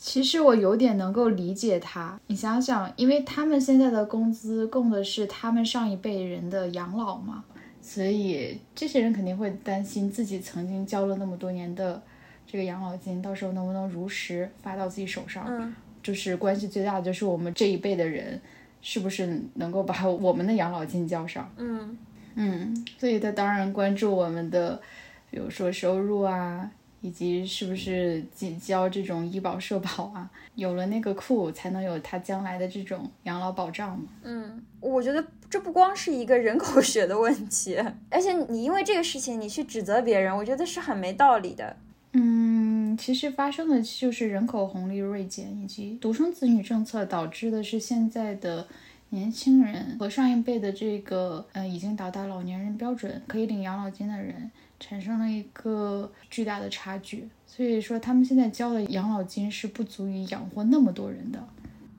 [0.00, 7.44] 其实我有点能够理解他，你想想，因为他们现在的工资供的是他们上一辈人的养老嘛，
[7.82, 12.00] 所以这些人肯定会担心自己曾经交了那么多年的
[12.46, 15.44] 这个养老金，到时候能不能如实发到自己手上。
[15.48, 18.40] 嗯，就是关系最大的就是我们这一辈的人，
[18.80, 21.50] 是不是能够把 我们的养老金交上？
[21.56, 21.98] 嗯
[22.36, 24.80] 嗯，所以他当然关注我们的，
[25.28, 26.70] 比如说收入啊。
[27.00, 28.24] 以及是不是
[28.60, 30.30] 交这种医保社保啊？
[30.54, 34.06] 有了那个库，才能有他将来的这种养老保障嘛？
[34.24, 37.76] 嗯，我觉得这不光是一个人口学的问题，
[38.10, 41.76] 而且你因为这个事情你去指责别人，我觉得是很没道理的。
[42.14, 48.66] 嗯，其实发生的就是人口红利锐减，以及独生子女政策导致的是现在的
[49.10, 54.50] 年轻人和上一辈的这个呃已经达到老年人标准可以领养老金的人。
[54.80, 61.38] 产生了一个巨大的差距，所以说他们现在交的养老金是不足以养活那么多人的。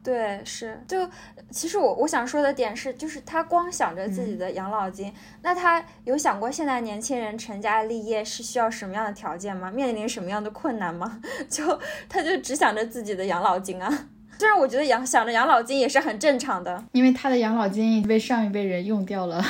[0.02, 1.08] 对，是就
[1.52, 9.70] 其实我我想说的点是，就是他光想着自己的养老金，那他有想过现在年轻人成家立业是需要什么样的条件吗？
[9.70, 11.22] 面临什么样的困难吗？
[11.50, 14.08] 就他就只想着自己的养老金啊。
[14.40, 19.44] 虽然我觉得养想着养老金也是很正常的，因为他的养老金已经被上一辈人用掉了。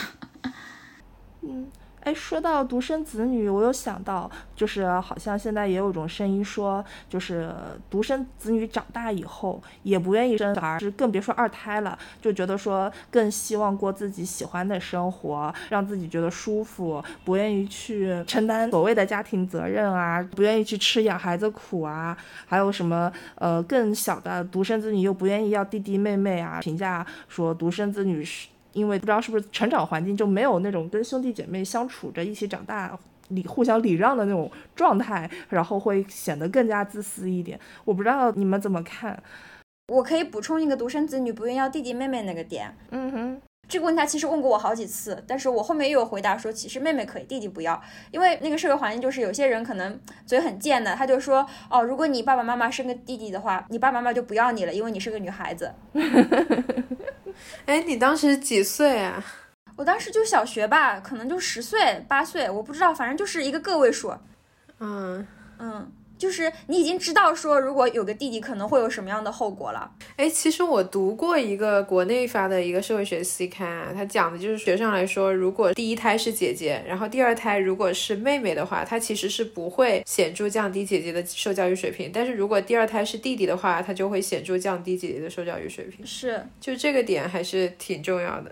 [1.43, 1.69] 嗯。
[2.01, 7.53] 哎，说到独生子女，我有想到，就是好像现在也有一种声音说，就是
[7.89, 28.47] 独生子女长大以后也不愿意生儿，是更别说二胎了，就觉得说更希望过自己喜欢的生活，让自己觉得舒服，不愿意去承担所谓的家庭责任啊，不愿意去吃养孩子苦啊，还有什么呃更小的独生子女又不愿意要弟弟妹妹啊，评价说独生子女是。
[28.73, 32.97] 因为不知道是不是成长环境就没有那种跟兄弟姐妹相处着一起长大、
[33.29, 37.60] 礼互相礼让的那种状态，然后会显得更加自私一点。
[37.86, 39.21] 我不知道你们怎么看。
[39.88, 42.71] 我可以补充一个独生子女不愿意要弟弟妹妹那个点。
[42.91, 47.82] 嗯哼，这个问题他其实问过我好几次，但是我后面又有回答说，其实妹妹可以，弟弟不要。
[48.12, 55.73] 因为那个社会环境就是有些人可能嘴很贱的，他就说哦，如果你爸爸妈妈生个弟弟的话，你爸爸妈妈就不要你了，因为你是个女孩子。
[57.65, 59.23] 哎，你当时几岁啊？
[59.75, 64.13] 我当时就小学吧，可能就十岁八岁，我不知道，反正就是一个个位数。
[64.80, 65.25] 嗯
[65.60, 65.91] 嗯。
[66.19, 69.89] 就是你已经知道说，如果有个弟弟可能会有什么样的后果了。
[70.17, 82.12] 哎，其实我读过一个国内发的一个社会学期刊啊，它讲的就是学上来说，如果第一胎是姐姐，然后第二胎如果是妹妹的话，它其实是不会显著降低姐姐的受教育水平。
[82.13, 86.05] 但是如果第二胎是弟弟的话，它就会显著降低姐姐的受教育水平。
[86.05, 88.51] 是，就这个点还是挺重要的。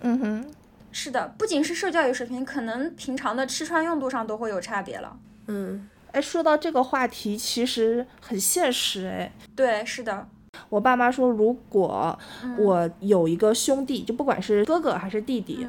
[0.00, 0.44] 嗯哼，
[0.92, 5.16] 是的，不仅是受教育水平，可能平常的吃穿用度上都会有差别了。
[5.46, 5.88] 嗯。
[6.16, 9.06] 哎，说到这个话题，其实很现实。
[9.06, 10.26] 哎，对，是的。
[10.70, 12.18] 我爸妈说，如果
[12.56, 15.66] 我有一个兄弟，就不管是哥哥还是弟弟，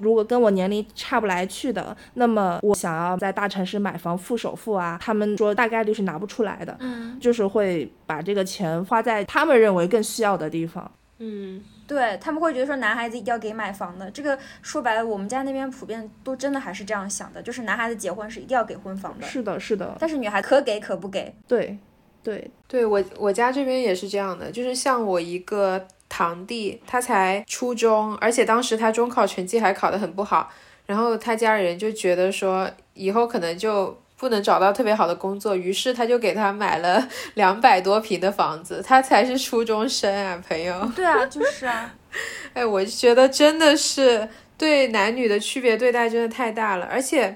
[0.00, 6.76] 如果跟我年龄差不来去的，那么我想要在大城市买房付首付啊，他们说大概率是拿不出来的。
[6.78, 10.88] 嗯，就是会把这个钱花在他们认为更需要的地方。
[11.18, 11.60] 嗯。
[11.90, 19.26] 对他们会觉得说男孩子一定要给买房的，这个说白了，我们家那边普遍都真的还是这样想的，就是男孩子结婚是一定要给婚房的。
[19.26, 19.96] 是的，是的。
[19.98, 21.34] 但是女孩可给可不给。
[21.48, 21.76] 对，
[22.22, 30.48] 对，对我我家这边也是这样的，就是像我一个堂弟，他才初中，而且当时他中考成绩还考得很不好，
[30.86, 34.00] 然后他家人就觉得说以后可能就。
[34.20, 38.82] 不能找到特别好的工作，于是他就给他买了 两百多平的房子。
[38.86, 40.92] 他才是初中生啊，朋友。
[40.94, 41.90] 对啊，就是啊。
[42.52, 47.34] 哎，我就觉得真的是对男女的区别对待真的太大了，而且。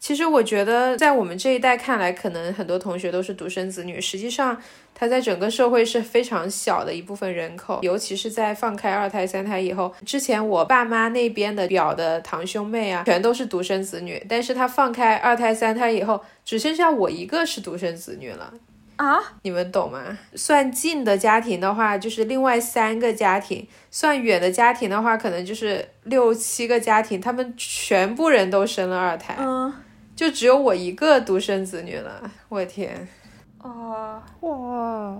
[0.00, 4.00] 其实我觉得，在我们这一代看来，可能很多同学都是独生子女。
[4.00, 4.60] 实际上，
[4.94, 9.94] 他在整个社会是非常小的一部分人口，尤其是在放开二胎、三胎以后。
[10.06, 14.24] 之前我爸妈那边的表的堂兄妹啊，全都是独生子女。
[14.26, 18.54] 但是他放开二胎、三胎以后，只剩下我一个是独生子女了
[18.96, 19.18] 啊！
[19.42, 20.18] 你们懂吗？
[20.34, 29.36] 算近的家庭的话，就是另外三个家庭；算远的家庭的话，可能就是六七个家庭，他们全部人都生了二胎。
[29.38, 29.70] 嗯。
[30.20, 33.08] 就只有我一个独生子女了，我天！
[33.62, 35.18] 哦，哇，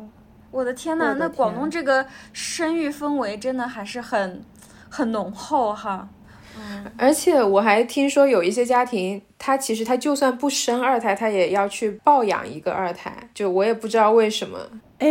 [0.51, 4.44] 我的天呐，那广东这个生育氛围真的还是很
[4.90, 6.07] 很浓厚哈。
[6.55, 14.59] 嗯，而且我还听说有一些家庭，他其实他就算不生二胎，他也要去抱养一个二胎，就我也不知道为什么。
[14.98, 15.09] 哎，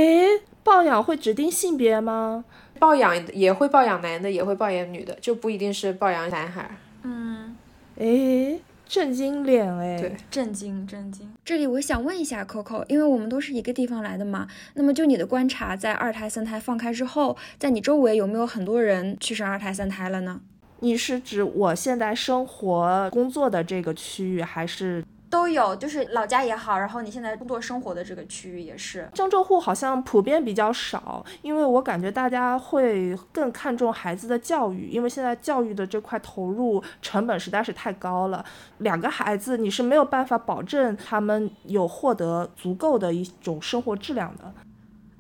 [0.64, 2.46] 抱养会指定性别吗？
[2.78, 6.70] 抱养也会抱养男的，也会抱养女的，就不一定是抱养男孩。
[7.02, 7.58] 嗯，
[8.00, 8.60] 哎。
[8.90, 11.32] 震惊脸哎，对，震惊震惊。
[11.46, 20.42] 这里我想问一下 Coco，因为我们都是一个地方来的嘛，那么就你的观察，在二胎三胎放开之后，在你周围有没有很多人去生二胎三胎了呢？
[20.80, 25.06] 你是指我现在生活工作的这个区域，还是？
[25.30, 29.08] 都有，就是老家也好，然后你现在工作生活的这个区域也是。
[29.14, 38.44] 郑州户好像普遍比较少，因为我感觉大家会更看重孩子的教育，因为现在教育的这块投入成本实在是太高了。
[38.80, 44.54] 两个孩子你是没有办法保证他们有获得足够的一种生活质量的。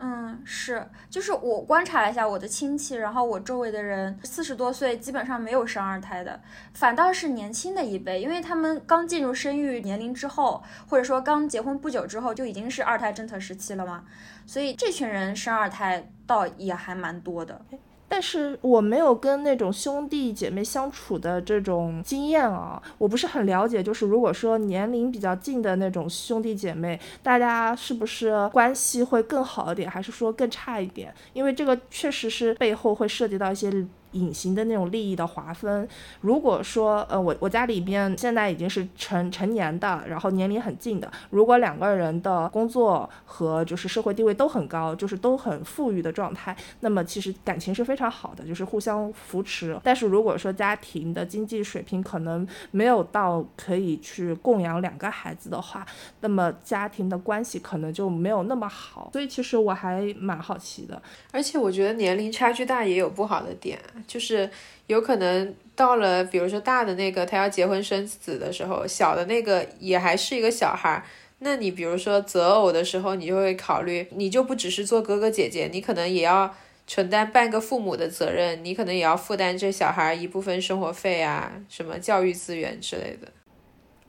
[0.02, 6.41] 嗯，是，就是我观察了一下我的亲戚，然后我周围的人四十多岁基本上没有生二胎的，
[6.74, 14.06] 反倒是年轻的一辈，因为他们刚进入生育年龄之后，或者说刚结婚不久之后就已经是二胎政策时期了嘛，
[14.45, 17.62] 所以这群人生二胎倒也还蛮多的。
[18.10, 23.82] 但是我没有跟那种兄弟姐妹相处的这种经验啊，我不是很了解。
[23.82, 31.14] 就是如果说年龄比较近的那种兄弟姐妹，大家是不是关系会更好一点，还是说更差一点？
[31.34, 33.70] 因为这个确实是背后会涉及到一些。
[34.12, 35.88] 隐形的那种利益的划分，
[36.22, 49.80] 如果说，呃，我我家里边现在已经是成成年的，然后年龄很近的，如果两个人的工作和就是社会地位都很高，就是都很富裕的状态，那么其实感情是非常好的，就是互相扶持。
[49.84, 55.86] 但是如果说家庭的经济水平可能没有到可以去供养两个孩子的话，
[56.22, 59.10] 那么家庭的关系可能就没有那么好。
[59.14, 61.01] 所以其实我还蛮好奇的，
[61.32, 63.80] 而且我觉得年龄差距大也有不好的点。
[64.08, 64.50] 就是
[64.88, 71.04] 有可能到了，比如说大的那个他要结婚生子的时候，小的那个也还是一个小孩。
[71.39, 76.54] 那你比如说择偶的时候，你就会考虑，你就不只是做哥哥姐姐，你可能也要
[76.86, 83.32] 承担半个父母的责任，你可能也要负担这小孩一部分生活费啊，什么教育资源之类的。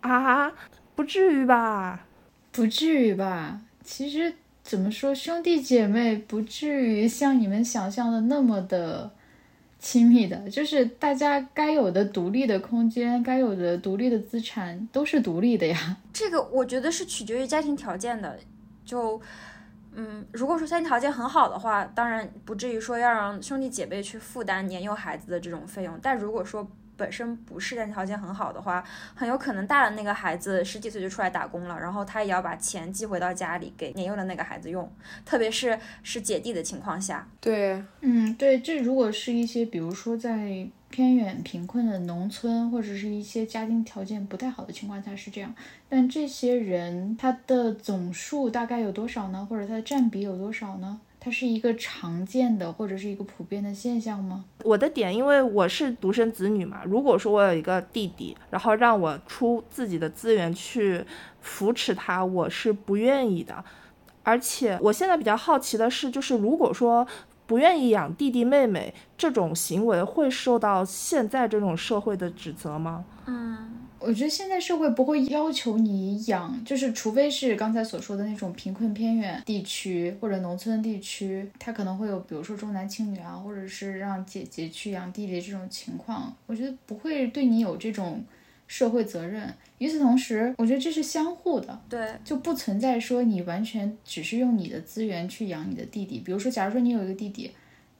[0.00, 0.52] 啊，
[0.96, 2.04] 不至于吧？
[2.50, 3.60] 不至于吧？
[3.84, 4.34] 其实
[4.64, 9.12] 怎么说，兄弟姐妹不至于像你们想象的那么的。
[9.80, 15.96] 亲密的，就是大家该有的独立的空间，该有的独立的资产都是独立的呀。
[16.12, 18.38] 这个我觉得是取决于家庭条件的。
[18.84, 19.20] 就，
[19.94, 25.98] 嗯，如果说家庭条件很好的话，当然不至于说要让兄弟姐妹去负担年幼孩子的这种费用。
[26.02, 26.68] 但如果说，
[27.00, 28.84] 本身不是家庭条件很好的话，
[29.14, 34.86] 很有可能大的那个孩子十几岁就出来打工了，然后他也要把钱寄回到家里给年幼的那个孩子用，
[35.24, 37.26] 特别是是姐弟的情况下。
[37.40, 45.54] 对，嗯，对，这如果是一些比如说在偏远贫困的农村，或者是一些家庭条件不太好的情况下是这样，
[45.88, 49.46] 但这些人他的总数大概有多少呢？
[49.48, 51.00] 或者他的占比有多少呢？
[51.22, 54.46] 它是一个常见的或者是一个普遍的现象吗？
[54.64, 61.04] 我的点，因为我是独生子女嘛，如果说我有一个弟弟，然后让我出自己的资源去
[61.42, 63.62] 扶持他，我是不愿意的。
[64.22, 67.06] 而且我现在比较好奇的是，就是如果说
[67.46, 73.04] 不愿意养弟弟妹妹这种行为，会受到现在这种社会的指责吗？
[73.26, 73.79] 嗯。
[74.00, 86.34] 我觉得现在社会不会要求你养，就是除非是刚才所说的那种贫困偏远地区或者农村地区，他可能会有，比如说重男轻女啊，或者是让姐姐去养弟弟这种情况。
[86.46, 88.24] 我觉得不会对你有这种
[88.66, 89.52] 社会责任。
[89.78, 96.20] 与此同时，我觉得这是相互的，对，就不存在说你完全只是用你的资源去养你的弟弟。
[96.20, 97.50] 比如说，假如说你有一个弟弟，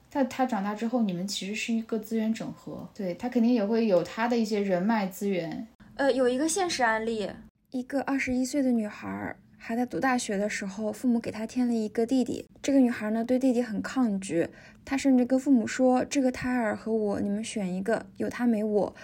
[0.09, 5.67] 他他长大之后，你们其实是一个资源整合，对他肯定也会有他的一些人脉资源。
[6.01, 7.29] 呃，有一个现实案例，
[7.69, 12.47] 一个二十一岁的女孩还在读大学的时候，父母给她添了一个弟弟。
[12.59, 14.49] 这个女孩呢，对弟弟很抗拒，
[14.83, 18.95] 她甚至跟父母说：“这个胎儿和我，你们选一个，有他没我。”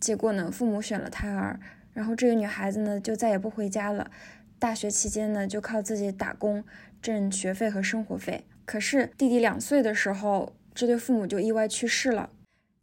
[0.00, 1.60] 结果呢，父母选了胎儿，
[1.92, 4.10] 然后这个女孩子呢，就再也不回家了。
[4.58, 6.64] 大学期间呢，就靠自己打工
[7.02, 8.46] 挣学费和生活费。
[8.64, 12.30] 可是弟弟两岁的时候，这对父母就意外去世了。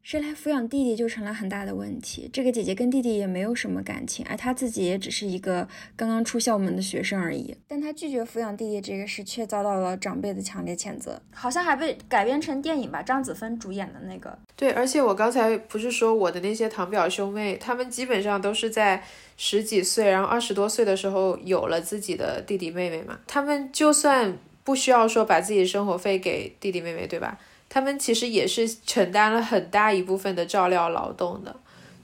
[0.05, 2.29] 谁来抚养弟弟就成了很大的问题。
[2.31, 7.57] 这个姐姐跟弟弟也没有什么感情，而她自己也只是一个刚刚出校门的学生而已。
[7.67, 11.19] 但她拒绝抚养弟弟这个事，却遭到了长辈的强烈谴责。
[11.31, 14.37] 好像还被改编成电影吧，张子枫主演的那个。
[14.55, 19.03] 对，而且我刚才不是说我的那些堂表兄妹，他们基本上都是在
[19.37, 23.17] 十几岁，然后二十多岁的时候有了自己的弟弟妹妹嘛。
[23.25, 27.39] 他们就算不需要说把自己生活费给弟弟妹妹，对吧？
[27.75, 31.53] 他们其实也是承担了很大一部分的照料劳动的，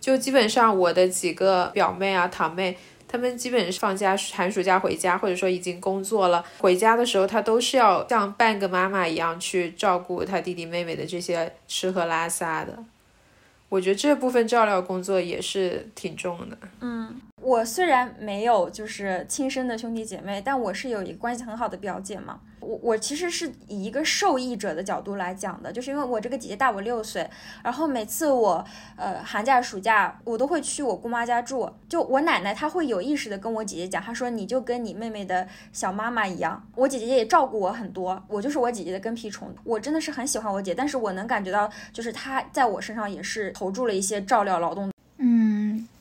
[0.02, 12.78] 就基本上我的几个表妹啊、堂妹，他们基本放假寒暑假回家，或者说已经工作了，回家的时候，她都是要像半个妈妈一样去照顾她弟弟妹妹的这些吃喝拉撒的。
[13.70, 16.58] 我觉得这部分照料工作也是挺重的。
[16.82, 17.22] 嗯。
[17.42, 22.40] 我虽然没有就是亲生的兄弟姐妹，但我是有一个关系很好的表姐嘛。
[22.60, 27.28] 我我其实是以一个受益者的角度来讲的，就是因为我这个姐姐大我六岁，
[27.64, 28.64] 然后每次我
[28.96, 39.52] 呃寒假暑假我都会去我姑妈家住，就我奶奶她会有意识的跟我姐姐讲，她说你就跟你妹妹的小妈妈一样，我姐姐也照顾我很多，我就是我姐姐的跟屁虫。
[39.64, 44.92] 我真的是很喜欢我姐，但是我能感觉到就是她在我身上也是投注了一些照料劳动。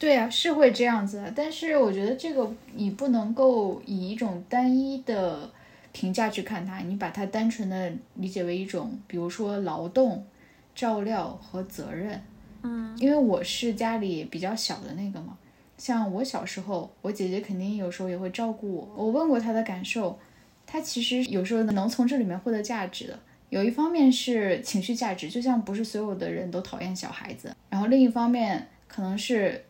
[0.01, 5.51] 嗯，对啊，是会这样子，但是我觉得这个你不能够以一种单一的
[5.93, 10.25] 评价去看它，你把它单纯的理解为一种，比如说劳动、
[10.75, 12.19] 照料和责任。
[12.63, 15.37] 嗯，因为我是家里比较小的那个嘛，
[15.77, 18.89] 像我小时候，我姐姐肯定有时候也会照顾我。
[18.97, 20.19] 我问过她的感受，
[20.67, 23.19] 她其实有时候能从这里面获得价值的，
[23.51, 28.67] 有一方面是情绪价值，就像不是所有的人都讨厌小孩子，然后另一方面。
[28.93, 29.65] 可能是，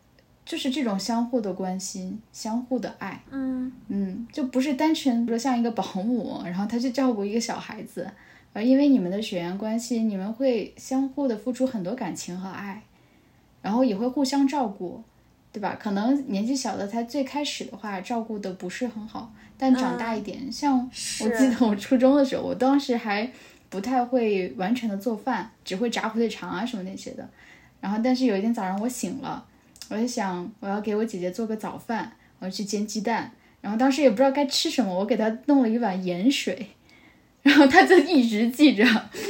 [0.51, 8.05] 就是这种相互的关心、相互的爱，嗯嗯，就不是单纯说像一个保姆，然后他去照顾一个小孩子，
[8.51, 12.83] 而因为你们的血缘关系，你们会相互的付出很多感情和爱，
[13.61, 15.01] 然后也会互相照顾，
[15.53, 15.77] 对吧？
[15.79, 20.77] 可能年纪小的他最开始的话照顾的不是很好，但长大一点，像
[21.21, 23.31] 我记得我初中的时候，我当时还
[23.69, 27.25] 不太会完全的做饭，只会炸火腿肠啊什么那些的。
[27.79, 29.45] 然后，但是有一天早上我醒了，
[29.91, 33.29] 我就想我要给我姐姐做个早饭，我要去煎鸡蛋。
[33.59, 36.67] 然后当时也不知道该吃什么，我给她弄了一碗盐水，
[37.41, 38.85] 然后她就一直记着，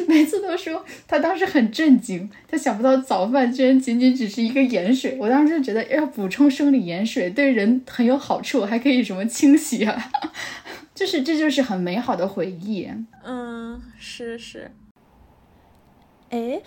[0.07, 5.17] 每次都说她当时很震惊，她想不到早饭居然仅仅只是一个盐水。
[5.19, 10.11] 我当时就觉得要补充生理盐水对人很有好处，还可以什么清洗啊，
[10.93, 12.87] 就是这就是很美好的回忆。
[13.25, 14.69] 嗯，是是，
[16.29, 16.61] 哎。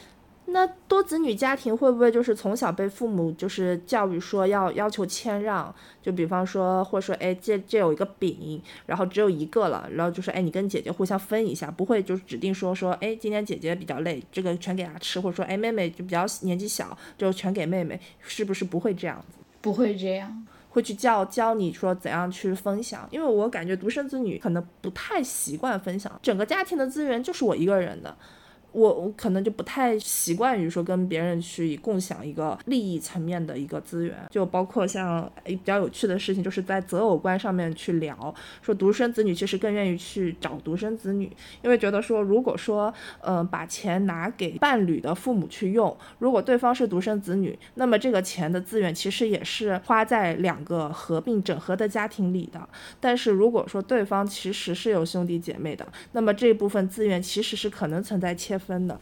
[0.47, 5.74] 那多子女家庭会不会就是从小被父母就是教育说要要求谦让？
[6.03, 19.38] 就比方说，或者说，哎，这这有一个饼，然后只有一个了，然后就说，哎，你跟姐姐互相分一下，不会就是指定说说，哎，今天姐姐比较累，这个全给她吃，或者说，哎，妹妹就比较年纪小，就全给妹妹，是不是不会这样子？
[19.62, 28.14] 不会这样，会去教教你说怎样去分享，因为我感觉独生子女可能不太习惯分享，整个家庭的资源就是我一个人的。
[28.74, 41.30] 我我可能就不太习惯于说跟别人去共享一个利益层面的一个资源，就包括像比较有趣的事情，就是在择偶观上面去聊，说独生子女其实更愿意去找独生子女，
[41.62, 52.68] 因为觉得说如果说呃把钱拿给伴侣的父母去用，如果对方是独生子女，那么这个钱的资源其实也是花在两个合并整合的家庭里的。
[52.98, 58.58] 但是如果说对方其实是有兄弟姐妹的，那么这部分资源其实是可能存在切。
[58.66, 58.98] 分的，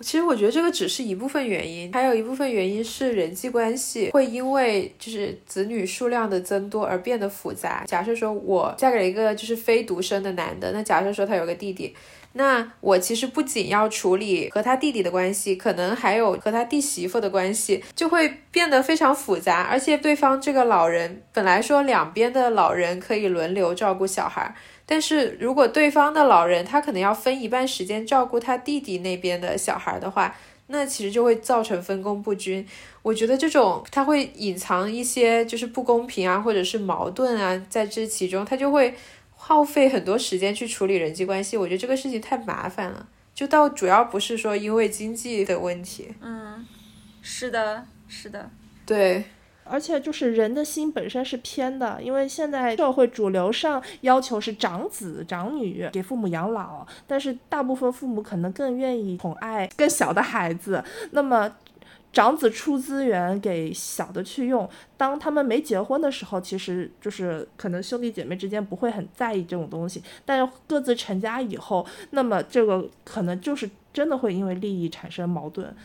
[0.00, 7.84] 其实我觉得这个只是一部分原因，还有一部分原因是人际关系会因为就是子女数量的增多而变得复杂。
[7.86, 11.94] 假设说我嫁给了一个就是非独生的男的，那假设说他有个弟弟，
[12.34, 19.62] 那我其实不仅要处理和他弟弟的关系，可能还有和他弟媳妇的关系，就会变得非常复杂。
[19.62, 24.54] 而且对方这个老人本来说两边的老人可以轮流照顾小孩。
[24.86, 30.34] 但是如果对方的老人他可能要分一半时间照顾他弟弟那边的小孩的话，
[30.68, 32.64] 那其实就会造成分工不均。
[33.02, 38.94] 我觉得这种他会隐藏一些就是不公平啊，或者是矛盾啊，在这其中，他就会
[39.34, 41.56] 耗费很多时间去处理人际关系。
[41.56, 46.14] 我觉得这个事情太麻烦了，就到主要不是说因为经济的问题。
[46.20, 46.64] 嗯，
[47.22, 48.50] 是的，是的，
[48.84, 49.24] 对。
[49.68, 61.52] 而且就是人的心本身是偏的，因为现在社会主流上要求是长子长女给父母养老，但是大部分父母可能更愿意宠爱更小的孩子，那么。
[62.12, 75.76] 长子出资源给小的去用，当他们没结婚的时候，其实就是可能兄弟姐妹之间不会很在意这种东西，但各自成家以后，那么这个可能就是真的会因为利益产生矛盾。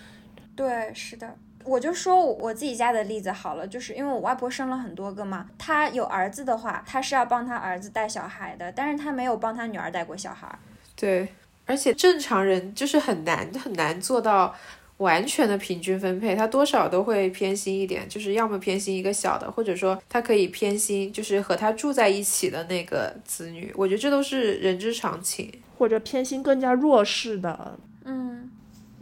[0.55, 1.36] 对，是的，
[1.66, 10.47] 我就说我自己家的例子好了，就是因为我外婆生了很多个嘛，她有儿子的话，她是要帮她儿子带小孩的，但是她没有帮她女儿带过小孩。
[10.95, 11.30] 对，
[11.66, 14.55] 而且正常人就是很难很难做到。
[14.97, 23.74] 完全的平均分配，他多少都会偏心一点，就是要么偏心一个小的，或者说他可以偏心，就是和他住在一起的那个子女。
[23.76, 27.80] 我觉得这都是人之常情，或者偏心更加弱势的。
[28.05, 28.30] 嗯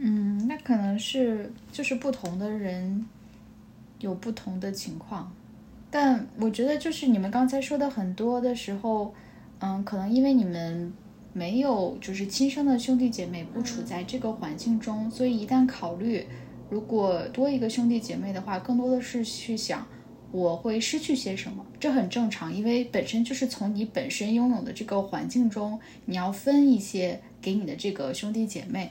[0.02, 3.06] 嗯，那可能是就是不同的人
[4.00, 5.32] 有不同的情况，
[5.90, 9.14] 但我觉得就是你们刚才说的很多的时候，
[9.60, 10.92] 嗯，可能因为你们。
[11.32, 16.26] 没有，就是亲生的兄弟姐妹不处在这个环境中，所以一旦考虑
[16.68, 19.86] 如果多一个兄弟姐妹的话，更多的是去想
[20.32, 28.90] 我会失去些什么，这很正常，因为本身就是从你本身拥有的这个环境中，你要分一些给你的这个兄弟姐妹，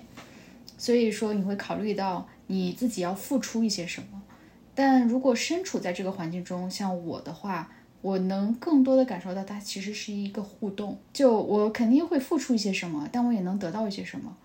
[0.80, 4.20] 所以说你会考虑到你自己要付出一些什么。
[4.74, 7.70] 但如果身处在这个环境中，像我的话。
[8.02, 10.98] 我能更多的感受到，它其实是一个互动。
[11.12, 14.38] 就我肯定会付出一些什么，但我也能得到一些什么。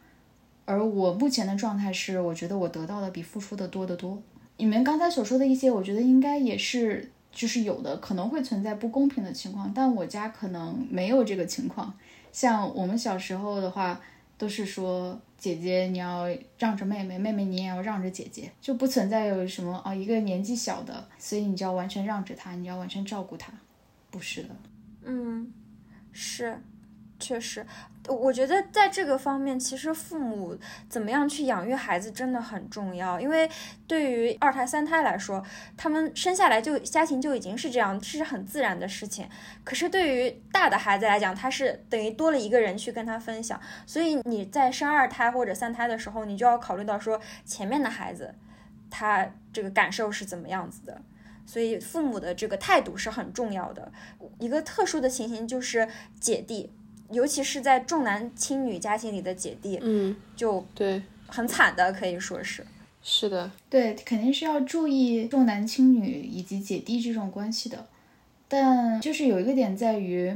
[0.64, 4.20] 而我目前的状态是，我觉得我得到的比付出的多得多。
[4.56, 11.94] 你们刚才所说的一些，我觉得应该也是，就是有的可能会存在不公平的情况，但我家可能没有这个情况。
[12.32, 14.00] 像我们小时候的话。
[14.44, 16.28] 都是说姐姐你要
[16.58, 23.50] 让着妹妹，妹妹你也要让着姐姐，就不存在有什么啊一个年纪小的，所以你就要完全让着她，你要完全照顾她，
[24.10, 24.50] 不是的。
[25.04, 25.50] 嗯，
[26.12, 26.60] 是。
[27.18, 27.66] 确实，
[28.06, 30.54] 我觉得在这个方面，其实父母
[30.90, 33.18] 怎么样去养育孩子真的很重要。
[33.18, 33.48] 因为
[33.86, 35.42] 对于二胎、三胎来说，
[35.74, 39.26] 他们生下来就家庭就已经是这样，是很自然的事情。
[39.64, 43.58] 可是对于大的孩子来讲，他是等于多了一个人去跟他分享。
[43.86, 48.34] 所以你在生二胎或者三胎的时候，你就要考虑到说前面的孩子
[48.90, 51.00] 他这个感受是怎么样子的。
[51.46, 53.90] 所以父母的这个态度是很重要的。
[54.38, 55.88] 一个特殊的情形就是
[56.20, 56.70] 姐弟。
[57.10, 62.64] 尤其是在重男轻女家庭里的姐弟，嗯，就对，很惨的，可以说是。
[63.02, 67.86] 是的，对，肯定是要注意重男轻女以及姐弟这种关系的。
[68.48, 70.34] 但就是有一个点在于，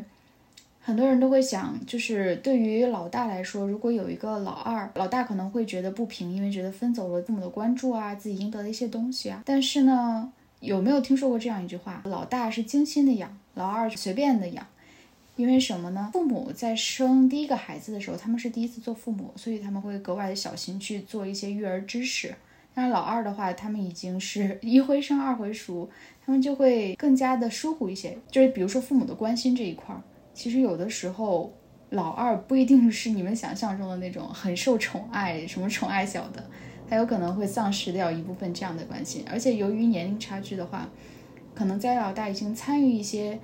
[0.82, 9.42] 很多人都会想，就是对于老大来说，如果有一个老二，老大可能会觉得不平，因为觉得分走了父母的关注啊，自己应得的一些东西啊。
[9.46, 12.02] 但是呢，有没有听说过这样一句话？
[12.04, 14.66] 老大是精心的养，老二随便的养。
[15.38, 16.10] 因为什么呢？
[16.12, 22.34] 父母在生第一个孩子的时候，他们是第一次做父母，所以他们会格外的小心去做一些育儿知识。
[22.74, 25.88] 但是老二的话，他们已经是 一回生二回熟，
[26.26, 28.18] 他们就会更加的疏忽一些。
[28.28, 30.02] 就是比如说父母的关心这一块儿，
[30.34, 31.56] 其实有的时候
[31.90, 36.44] 老二不一定是你们想象中的那种很受宠爱，什么宠爱小的，
[36.90, 39.24] 他有可能会丧失掉一部分这样的关心。
[39.30, 40.88] 而且由于年龄差距的话，
[41.54, 43.38] 可能在老大已经参与一些。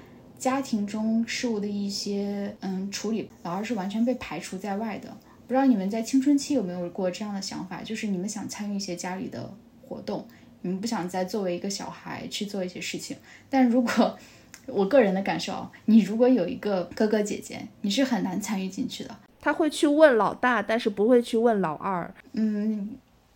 [0.45, 5.09] 家庭中事务的一些嗯处理，老二是完全被排除在外的。
[5.47, 7.81] 不知道你们在青春期有没有过这样的想法？
[7.83, 9.51] 就是你们想参与一些家里的
[9.89, 10.29] 活动，
[10.61, 13.17] 你们不想再作为一个小孩去做一些事情。
[13.49, 14.19] 但如果
[14.67, 19.17] 我个人的感受，你如果有一个哥哥姐姐，你是很难参与进去的。
[19.41, 22.15] 他会去问老大，但是不会去问老二。
[22.35, 22.91] 嗯，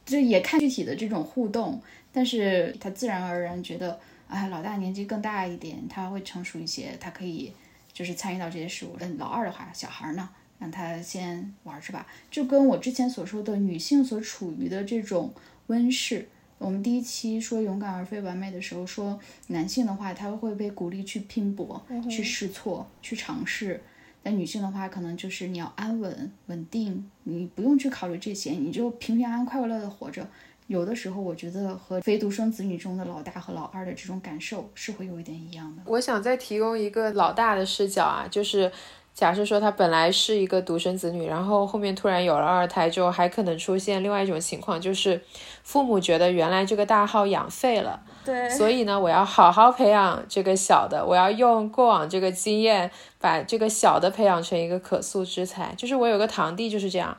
[0.05, 1.81] 这也看具体的这种互动，
[2.13, 3.99] 但是他自然而然觉得。
[4.29, 7.53] 哎，老大年纪更大一点，他会成熟一些，他可以
[7.93, 8.95] 就是参与到这些事物。
[9.01, 12.07] 嗯，老二的话，小孩呢，让他先玩是吧？
[12.31, 15.33] 就跟我之前所说的女性所处于的这种
[15.69, 23.83] 温室，我们第一期说勇敢而非完美的时候说，男性的话他会被鼓励去拼搏、去试错、去尝试，
[24.23, 30.29] 但女性的话可能就是你要安稳、稳定，你不用去考虑这些，你就平平安安、快快乐乐的活着。
[30.69, 35.83] 有的时候，我觉得和非独生子女中的老大和老二的这种感受是会有一点一样的。
[35.87, 38.71] 我想再提供一个老大的视角啊，就是
[39.15, 45.21] 假设说他本来是一个独生子女，然后后面突然有了二胎之后，还可能出现另外一种情况，就是
[45.63, 48.01] 父母觉得原来这个大号养废了。
[48.25, 55.75] 对，所以呢，我要好好培养这个小的，我要用过往这个经验，把这个小的培养成一个可塑之才。
[55.79, 57.17] 就是我有个堂弟就是这样，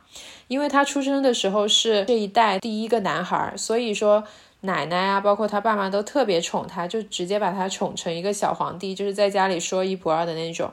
[0.50, 4.24] 因为他出生的时候是这一代第一个男孩，所以说
[4.62, 10.70] 奶奶啊，包括他爸妈都特别宠他，就直接把他宠成一个小皇帝，就是在家里说一不二的那种。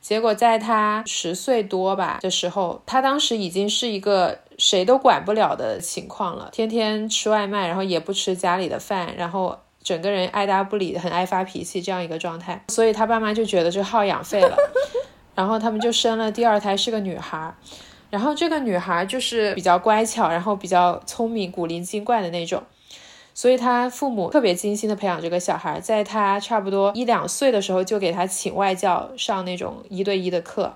[0.00, 12.64] 结果在他十岁多吧的时候，他当时已经是一个谁都管不了的情况了，天天吃外卖，然后也不吃家里的饭，然后整个人爱答不理，很爱发脾气这样一个状态。
[12.68, 14.56] 所以他爸妈就觉得这耗养废了，
[15.34, 17.52] 然后他们就生了第二胎，是个女孩。
[18.10, 22.62] 然后这个女孩就是比较乖巧，然后比较聪明、古灵精怪的那种。
[23.34, 30.74] 所以她父母特别精心的培养这个小孩，在她差不多一两岁的时候就给她请外教上那种一对一的课，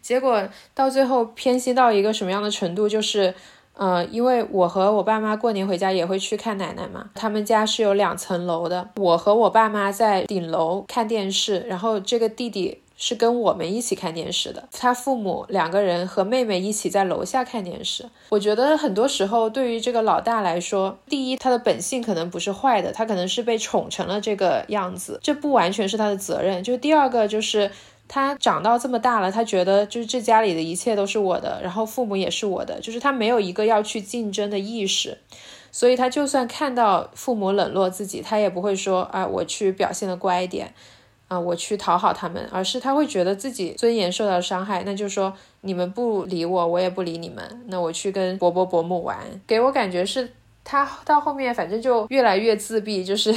[0.00, 3.34] 结果到最后偏心到一个什么样的程度，就是，
[3.74, 12.78] 呃，因为我和我爸妈过年回家也会去看奶奶嘛，他们家是有两层楼的，我和我爸妈在顶楼看电视，然后这个弟弟。
[13.04, 18.08] 是跟我们一起看电视的，他父母两个人和妹妹一起在楼下看电视。
[18.28, 26.62] 我觉得很多时候对于这个老大来说，第一，他的本性可能不是坏的，他可能是被宠成了这个样子，这不完全是他的责任。
[26.62, 27.68] 就第二个，就是
[28.06, 35.18] 他长到这么大了，他觉得就是这家里的一切都是我的，然后父母也是我的，就是他没有一个要去竞争的意识，
[35.72, 40.72] 所以他就算看到父母冷落自己，他也不会说啊，我去表现的乖一点。
[41.32, 49.16] 啊，我去讨好他们，而是他会觉得自己尊严受到伤害，那就说你们不理我，我也不理你们，那我去跟伯伯伯母玩，
[49.46, 50.30] 给我感觉是
[50.62, 53.34] 他到后面反正就越来越自闭，就是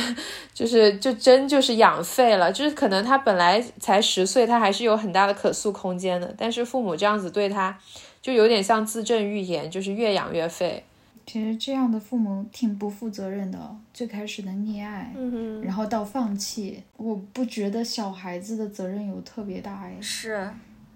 [0.53, 7.79] 就是就真就是养废了，就是可能他本来才十岁，他还是有很大的可塑空间的，但是父母这样子对他，
[8.21, 10.83] 就有点像自证预言，就是越养越废。
[11.25, 19.97] 其实这样的父母挺不负责任的，最开始的溺爱，嗯然后到放弃，我不觉得小孩子的责任有特别大呀。
[19.99, 20.49] 是，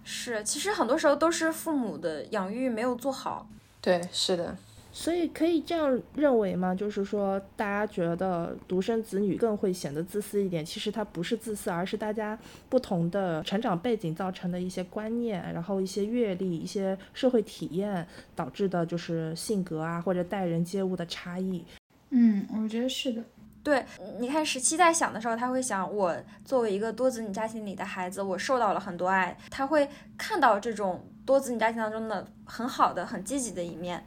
[0.03, 3.47] 是，其实很多时候都是父母的养育没有做好。
[3.81, 4.55] 对，是的。
[4.99, 6.75] 所以可以这样认为吗？
[6.75, 12.37] 就是说，大家觉得独生子女更会显得自私一点，其实他不是自私，而是大家
[12.67, 21.63] 不同的成长背景造成的一些观念，然后一些阅历、一些社会体验导致的，就是性格啊或者待人接物的差异。
[22.09, 23.23] 嗯，我觉得是的。
[23.63, 23.85] 对，
[24.19, 29.87] 你看十七在想的时候，他会想，我作为一个多子女家庭里的孩子，我受到了很多爱，他会
[30.17, 31.01] 看到这种。
[31.29, 34.03] 多子女家庭当中的很好的、很积极的一面。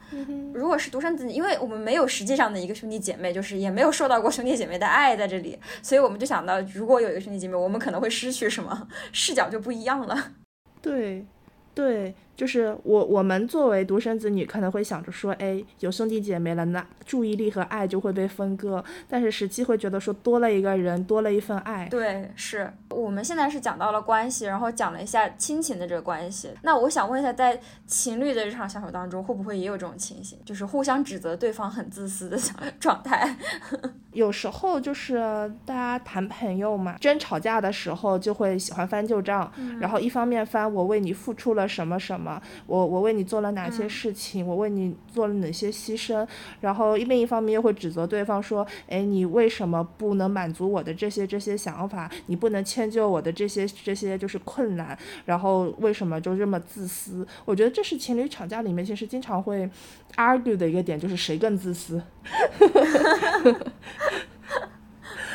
[0.53, 10.33] 如果是独生子女，因为我们没有实际上的一个兄弟姐妹，就是也没有受到过兄弟姐妹的爱在这里，所以我们就想到，如果有一个兄弟姐妹，我们可能会失去什么，视角就不一样了。
[10.81, 11.25] 对，
[11.73, 12.13] 对。
[12.43, 18.85] 就是我，我们作为独生子女，可能会想着说，哎，有兄弟姐妹了，那注意力和爱就会被分割。
[19.09, 21.87] 但是实际会觉得说，多了一个人，多了一份爱。
[21.89, 26.51] 对，是我们现在是讲到了关系，然后讲了一下亲情的这个关系。
[26.63, 32.37] 那我想问一下，在情侣的日常相处当中，会不会也有这种情形，就是互相指责对方很自私的
[32.81, 33.37] 状态？
[34.11, 35.17] 有时候就是
[35.65, 42.32] 大家谈朋友嘛，真吵架的时候就会喜欢翻旧账，然后一方面翻我为你付出了什么什么。
[42.67, 44.47] 我我为你做了哪些事情？
[44.47, 46.27] 我为你做了哪些牺牲？
[46.61, 52.11] 然后另一方面又会指责对方说：“哎，你为什么不能满足我的这些这些想法？
[52.27, 54.97] 你不能迁就我的这些这些就是困难？
[55.25, 59.69] 然后为什么就这么自私？”我觉得这是情侣吵架里面其实经常会
[60.17, 62.03] argue 的一个点，就是谁更自私。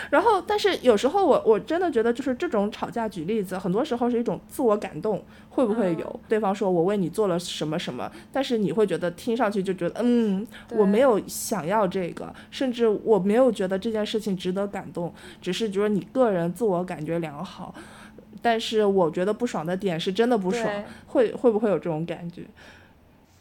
[0.09, 17.73] 然后，但是有时候我我真的觉得，就是这种吵架，举例子，很多时候是一种自我感动，会不会有对方说我为你做了什么什么，但是你会觉得听上去就觉得，嗯，我没有想要这个，甚至我没有觉得这件事情值得感动，只是觉得你个人自我感觉良好，
[18.41, 20.65] 但是我觉得不爽的点是真的不爽，
[21.07, 22.43] 会会不会有这种感觉？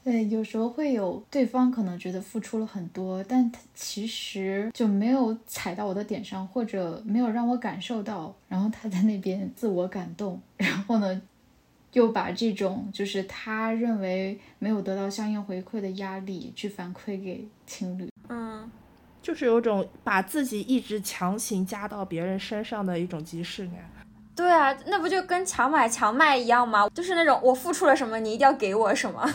[0.06, 11.20] 对，有时候会有对方可能觉得付出了很多，但他其实就没有踩到我的点上，或者没有让我感受到，然后他在那边自我感动，然后呢，
[11.92, 18.70] 又把这种就是他认为没有得到相应回馈的压力去反馈给情侣，嗯，
[19.20, 23.74] 就是有种把自己一直强行加到别人身上的一种即视感。
[24.36, 26.88] 对啊，那不就跟强买强卖一样吗？
[26.90, 29.28] 就是那种我付出了什么，你一定要给我什么。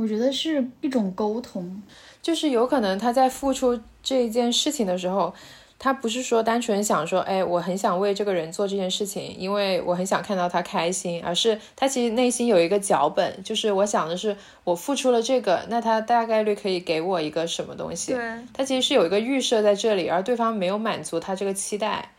[0.00, 1.82] 我觉得是一种沟通，
[2.22, 5.34] 就是有可能他在付出这件事情的时候，
[5.78, 14.34] 他不是说单纯想说，哎，我很想为这个人做这件事情，因为我很想看到他开心，而是他其实内心有一个脚本，就是我想的是，
[14.64, 18.14] 我付出了这个，那他大概率可以给我一个什么东西？
[18.14, 18.22] 对，
[18.54, 22.12] 他其实是有一个预设在这里，而对方没有满足他这个期待，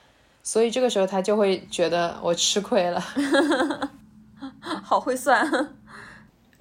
[0.44, 3.04] 所以这个时候他就会觉得我吃亏了，
[4.62, 5.76] 好会算。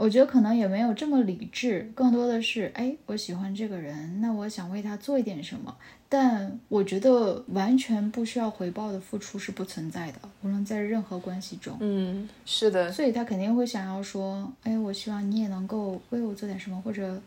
[0.01, 5.76] 我觉得可能也没有这么理智，更多的是，哎，我喜欢这个人，那我想为他做一点什么。
[6.09, 11.76] 但我觉得完全不需要回报的付出是不存在的，无论在任何关系中。
[11.80, 12.90] 嗯，是的。
[12.90, 17.20] 所以他肯定会想要说，哎，我希望你也能够为我做点什么，或者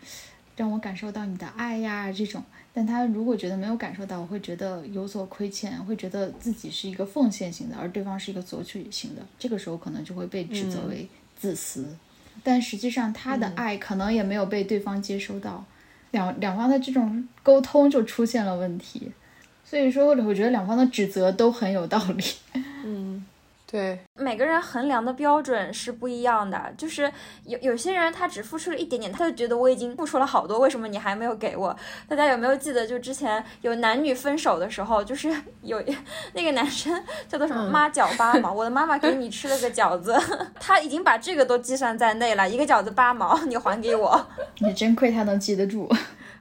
[0.57, 2.43] 让我感受到你的爱呀这种。
[2.73, 11.07] 但他如果觉得没有感受到，我会觉得有所亏欠，会觉得自己是一个奉献型的，而对方是一个索取型的，这个时候可能就会被指责为
[11.37, 11.85] 自私。
[12.41, 15.63] 但实际上，他的爱可能也没有被对方接收到，
[16.11, 19.11] 两两方的这种沟通就出现了问题。
[19.65, 22.23] 所以说，我觉得两方的指责都很有道理。
[22.85, 23.12] 嗯。
[23.73, 27.11] 对，每个人衡量的标准是不一样的，就是
[27.45, 31.75] 有有些人他只付出了一点点，他就觉得我已经付出了好多，为什么你还没有给我？
[32.07, 35.83] 大家有没有记得，就之前有男女分手的时候，就是有
[36.33, 40.15] 那个男生叫做什么妈饺八毛，我的妈妈给你吃了个饺子，
[40.59, 44.23] 他已经把这个都计算在内了，一个饺子八毛，你还给我，
[44.59, 45.89] 你真亏他能记得住。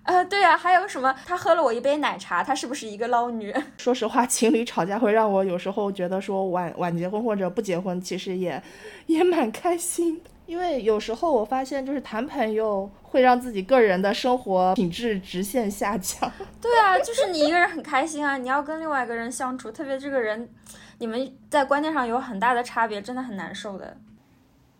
[0.05, 1.15] 呃，对啊，还有什么？
[1.25, 3.55] 他喝了我一杯奶茶，他是不是一个捞女？
[3.79, 8.61] 说实话，情侣吵架会让我有时候觉得说晚晚结婚或者不结婚，其实也
[9.07, 10.31] 也蛮开心的。
[10.47, 16.31] 因为有时候我发现，就是谈朋友会让自己个人的生活品质直线下降。
[16.61, 20.49] 对啊，就是你一个人很开心啊，你要跟另外一个人相处，特别这个人，
[20.99, 23.97] 你们在观念上有很大的差别，真的很难受的。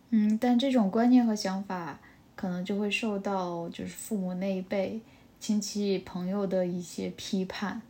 [0.09, 1.97] 嗯，但这种观念和想法
[2.35, 5.01] 可能就会受到就是父母那一辈。
[5.43, 7.81] 亲戚朋友的一些批判，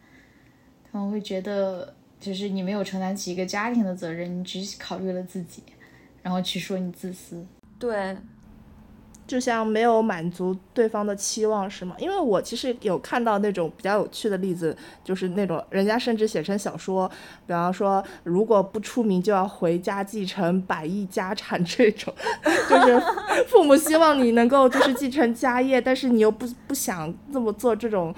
[0.92, 5.62] 他们会觉得就是你没有承担起一个家庭的责任，你只考虑了自己，
[6.24, 7.46] 然后去说你自私。
[7.78, 8.18] 对。
[9.34, 11.96] 就像没有满足对方的期望是吗？
[11.98, 17.10] 因为我其实有看到那种比较有趣的例子，就是那种人家甚至写成小说，
[17.48, 22.14] 比方说如果不出名就要回家继承百亿家产这种，
[22.70, 23.02] 就是
[23.48, 28.14] 父母希望你能够就是继承家业，但是你又不不想这么做这种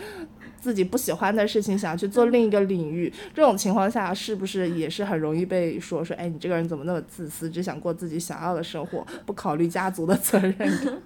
[0.66, 10.58] 自己不喜欢的事情，想去做另一个领域，这种情况下是不是也是很容易被说说，哎，你这个人怎么那么自私，只想过自己想要的生活，不考虑家族的责任？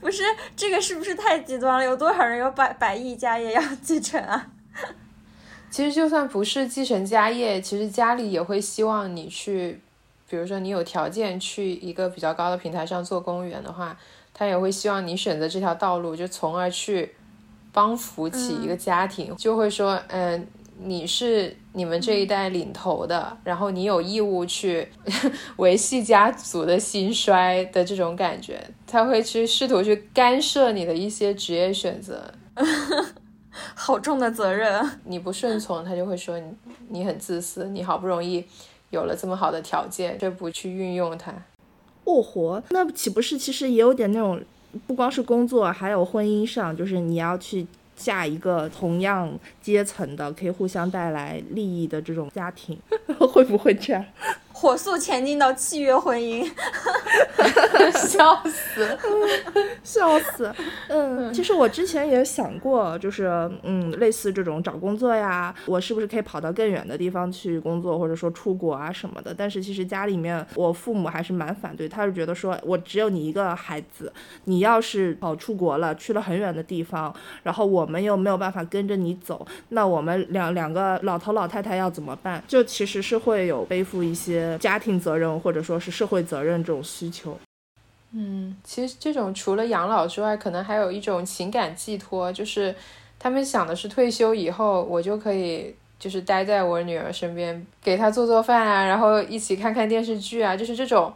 [0.00, 0.22] 不是
[0.54, 1.84] 这个是不是太极端了？
[1.84, 4.46] 有多少人有百百亿家业要继承啊？
[5.68, 9.80] 其实就算不是继承家业，其实家里也会希望你去，
[10.30, 13.98] 比如说你有条件去一个比较高的平台上做公务员的话，
[14.32, 17.10] 他也会希望你选择这条道路，就从而去
[17.72, 20.46] 帮扶起一个家庭，就会说，嗯。
[20.84, 24.88] 你是你们这一代领头的，然后你有义务去
[25.58, 32.34] 维系家族的兴衰的这种感觉，他会去试图去干涉你的一些职业选择，
[33.76, 34.90] 好重的责任。
[35.04, 36.50] 你不顺从，他就会说你
[36.88, 38.44] 你很自私，你好不容易
[38.90, 41.32] 有了这么好的条件，却不去运用它。
[42.04, 44.42] 哦活，那岂不是其实也有点那种，
[44.86, 47.66] 不光是工作，还有婚姻上，就是你要去。
[47.94, 52.76] 嫁一个同样阶层的，可以互相带来利益的这种家庭，
[53.32, 54.04] 会不会这样？
[54.62, 56.48] 火速前进到契约婚姻，
[57.96, 58.96] 笑 死，
[59.82, 60.54] 笑死。
[60.86, 69.34] 嗯，其实我之前也想过，就是嗯，类似这种找工作呀，我是不是可以跑到更远的地方去工作，或者说出国啊什么的？
[69.36, 74.12] 但是其实家里面我父母还是蛮反对，他是觉得说我只有你一个孩子，
[74.44, 82.40] 你要是跑出国了，去了很远的地方，然后我们又没有办法跟着你走，那我们两两个老头老太太要怎么办？
[82.46, 84.51] 就其实是会有背负一些。
[84.58, 87.38] 家庭责任或者说是社会责任这种需求，
[88.12, 92.74] 嗯，其实这种除了养老之外，可能还有一种情感寄托，就是
[93.18, 101.12] 他们想的是退休以后我就可以就是待在我女儿身边，给她做做饭啊，然后一起看看电视剧啊，就是这种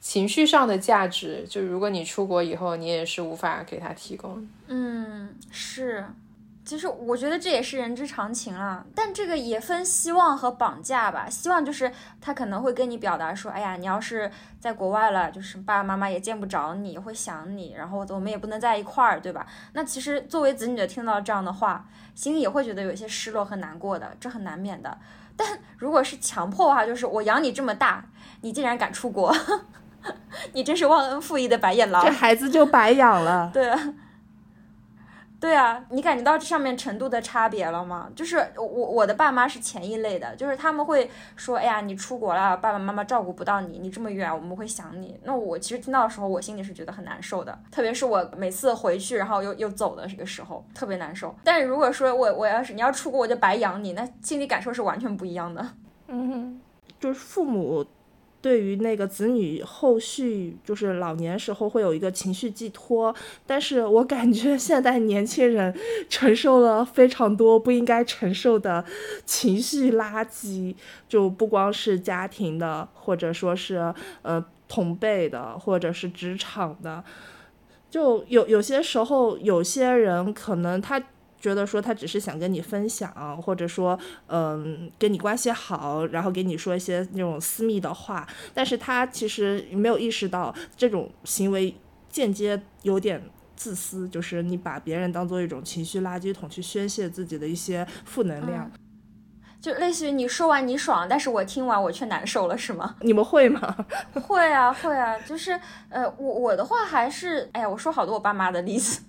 [0.00, 4.48] 情绪上的价值，就如果你出国以后，你也是无法给她提供。
[4.68, 6.04] 嗯，是。
[6.70, 11.28] 其实我觉得这也是人之常情了，但这个也分希望和绑架吧。
[11.28, 11.90] 希望就是
[12.20, 19.44] 他可能会跟你表达说，哎呀，你要是在国外了，就是爸爸妈妈也见不着你，会想你，然后我们也不能在一块儿，对吧？
[19.72, 24.96] 那其实作为子女的听到这样的话，心里也会觉得有些失落和难过的，这很难免的。
[25.36, 28.04] 但如果是强迫的话，就是我养你这么大，
[28.42, 29.34] 你竟然敢出国，
[30.54, 33.50] 你真是忘恩负义的白眼狼，这孩子就白养了。
[33.52, 33.68] 对。
[35.40, 38.10] 对啊，你感觉到这上面程度的差别了吗？
[38.14, 45.18] 就是我我的爸妈是前一类的，就是他们会说，哎呀，你出国了，爸爸妈妈照顾不到你，你这么远，我们会想你。
[45.24, 51.34] 那我其实听到的时候，我心里是觉得很难受的，特别是我每次回去，然后又又走的这个时候，特别难受。
[51.42, 55.66] 但是如果说我我要是你要出国，我就白养你，那心理感受是完全不一样的。
[56.08, 56.60] 嗯，
[57.00, 57.86] 就是父母。
[58.42, 63.14] 对于那个子女后续就是老年时候会有一个情绪寄托，
[63.46, 65.74] 但是我感觉现代年轻人
[66.08, 68.84] 承受了非常多不应该承受的
[69.24, 70.74] 情绪垃圾，
[71.08, 77.04] 就不光是家庭的，或者说是呃同辈的，或者是职场的，
[77.90, 81.02] 就有有些时候有些人可能他。
[81.40, 83.10] 觉得说他只是想跟你分享，
[83.40, 91.74] 或者说，嗯，跟你关系好，然后给你说一些那种私密的话，但是他其实没有意识到这种行为
[92.10, 93.22] 间接有点
[93.56, 98.70] 自私，就是你把别人当做一种情绪垃圾桶去宣泄自己的一些负能量，
[99.60, 102.96] 就类似于你说完你爽，但是我听完我却难受了，是吗？
[103.00, 103.86] 你们会吗？
[104.14, 109.02] 会啊，会啊，就是呃，我我的话还是，哎呀，我说好多我爸妈的例子。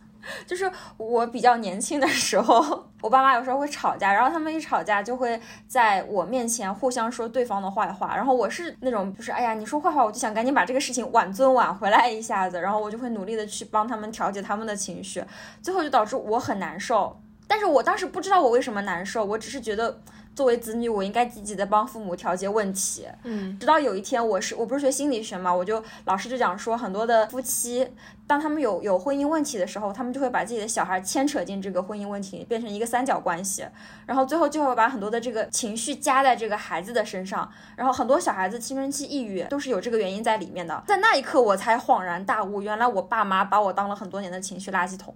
[0.45, 15.23] 就是我比较年轻的时候，我爸妈有时候会吵架，然后他们一吵架就会在我面前互相说对方的坏话，然后我是那种就是哎呀你说坏话，我就想赶紧把这个事情挽尊挽回来一下子，然后我就会努力的去帮他们调节他们的情绪，
[15.61, 20.01] 最后就导致我很难受，但是我当时不知道我为什么难受，我只是觉得。
[20.35, 23.05] 作为子女，我应该积极的帮父母调节问题。
[23.23, 27.87] 嗯，直到有一天，我是我不是学心理学嘛，我就老师就讲说，很多的夫妻，
[28.25, 33.65] 当他们有有婚姻问题的时候，他们就会把自己的小孩牵扯进这个婚姻问题，变成一个三角关系，
[34.05, 40.81] 然后最后就会把很多的这个情绪加在这个孩子的身上，然后很多小孩子青春期抑郁都是有这个原因在里面的。
[40.87, 45.13] 在那一刻，我才恍然大悟，原来我爸妈把我当了很多年的情绪垃圾桶。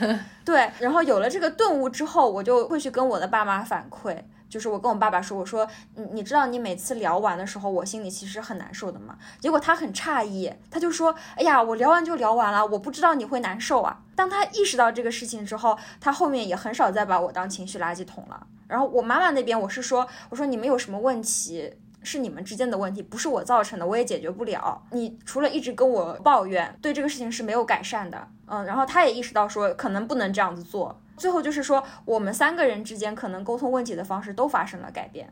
[0.44, 4.16] 对，然后有了这个顿悟之后，我就会去跟我的爸妈反馈。
[4.48, 9.16] 就是我跟我爸爸说，我说你你知道你每次聊完的时候，我心里其实很难受的嘛？
[9.40, 14.00] 结果他很诧异，他就说，哎呀，我聊完就聊完了，我不知道你会难受啊。
[14.14, 18.46] 当他意识到这个事情之后，他后面也很少再把我当情绪垃圾桶了。
[18.66, 21.72] 然后我妈妈那边，我是说，我说你们有什么问题
[22.02, 24.82] 是你们之间的问题，不是我造成的，我也解决不了。
[24.90, 28.28] 你除了一直跟我抱怨，对这个事情是没有改善的。
[28.46, 31.00] 嗯，然后他也意识到说，可能不能这样子做。
[31.18, 35.30] 最后就是说，我们三个人之间可能沟通问题的方式都发生了改变。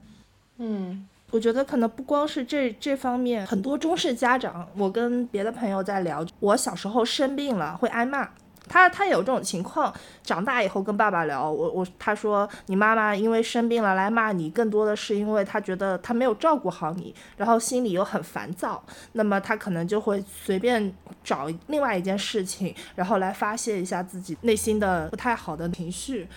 [0.58, 8.28] 嗯，我觉得可能不光是这这方面，很多中式家长，我跟别的朋友在聊，我小时候生病了会挨骂。
[8.68, 9.92] 他他有这种情况，
[10.22, 26.28] 长大以后跟爸爸聊，我我他说你妈妈因为生病了来骂你，更多的是因为他觉得他没有照顾好你，然后心里又很烦躁，那么他可能就会随便找另外一件事情，然后来发泄一下自己内心的不太好的情绪。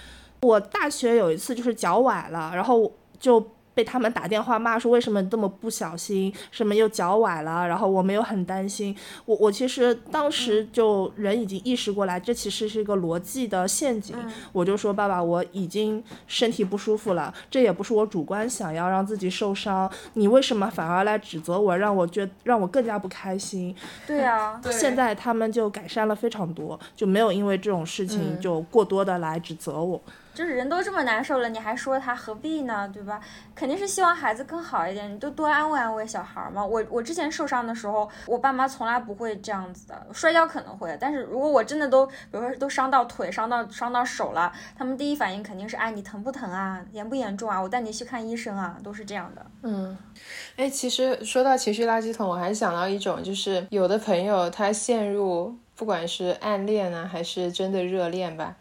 [0.41, 3.45] 我大学有一次就是脚崴了，然后就。
[3.79, 8.93] 被他们打电话骂说为什么这么不小心，什么又脚崴了，然后我没有很担心。
[9.23, 14.17] 我我其实当时就人已经意识过来，这其实是一个逻辑的陷阱。
[14.51, 23.73] 我就说爸爸，我已经身体不舒服了，这也不是我主观想要让自己受伤，你为什么反而来指责我，让我觉让我更加不开心？
[24.05, 30.01] 对啊， 现在他们就改善了非常多，就没有因为这种事情就过多的来指责我。
[30.39, 32.89] 就是人都这么难受了，你还说他何必呢？
[32.93, 33.19] 对吧？
[33.53, 36.65] 肯定是希望孩子更好一点，你就多安慰安慰小孩嘛。
[36.65, 40.07] 我我之前受伤的时候，我爸妈从来不会这样子的。
[40.13, 46.81] 摔跤可能会，但是如果我真的都，比如说都伤到腿、伤到伤到手了，他们第一反应肯定是：哎，你疼不疼啊？
[46.93, 47.61] 严不严重啊？
[47.61, 49.45] 我带你去看医生啊，都是这样的。
[49.63, 49.97] 嗯，
[50.55, 58.55] 哎，其实说到情绪垃圾桶，我还想到一种，就是有的朋友他陷入不管是暗恋啊，还是真的热恋吧。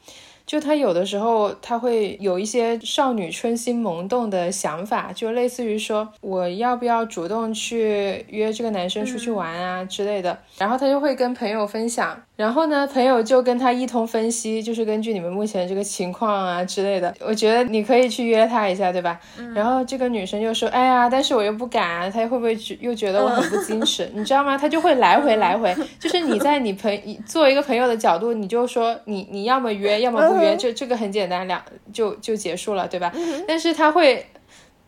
[0.49, 19.19] 就他有的时候他会有一些少女春心萌动的想法，就类似于说我要不要主动去约这个男生出去玩啊之类的，然后他就会跟朋友分享，然后呢朋友就跟他一通分析，就是根据你们目前这个情况啊之类的，我觉得你可以去约他一下，对吧？
[19.53, 24.09] 然后这个女生就说，哎呀，但是我又不敢，他会不会又觉得我很不矜持？
[24.15, 24.57] 你知道吗？
[24.57, 30.39] 他就会来回来回，就是你在你朋作为一个朋友的角度，你就说你你要么约，要么不。
[30.39, 31.61] 约这这个很简单，两
[31.93, 33.13] 就就结束了，对吧？
[33.49, 34.25] 但是他会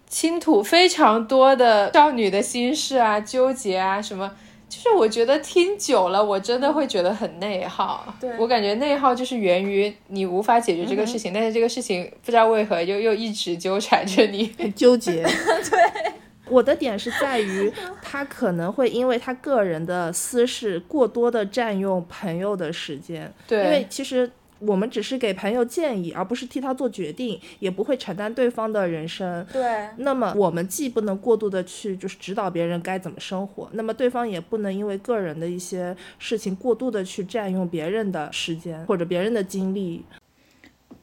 [0.06, 4.30] 倾吐非常多的少女的心事啊、纠结啊什么，
[4.70, 8.14] 就是我觉得听久了，我真的会觉得很内耗。
[8.20, 15.22] 对我感觉内耗就是源于你无法解决这个事情，但是这个事情不知道为何又又一直纠缠着你，很纠结。
[15.68, 16.12] 对，
[16.48, 23.30] 我的点是在于他可能会因为他个人的私事过多的占用朋友的时间。
[23.46, 24.30] 对，因为其实。
[24.60, 29.44] 我们只是给朋友建议，而不是替他做决定，也不会承担对方的人生。
[29.52, 29.88] 对。
[29.96, 40.04] 那么我们既不能过度的去就是指导别人该怎么生活，那么对方也不能因为个人的一些事情过度的去占用别人的时间或者别人的精力。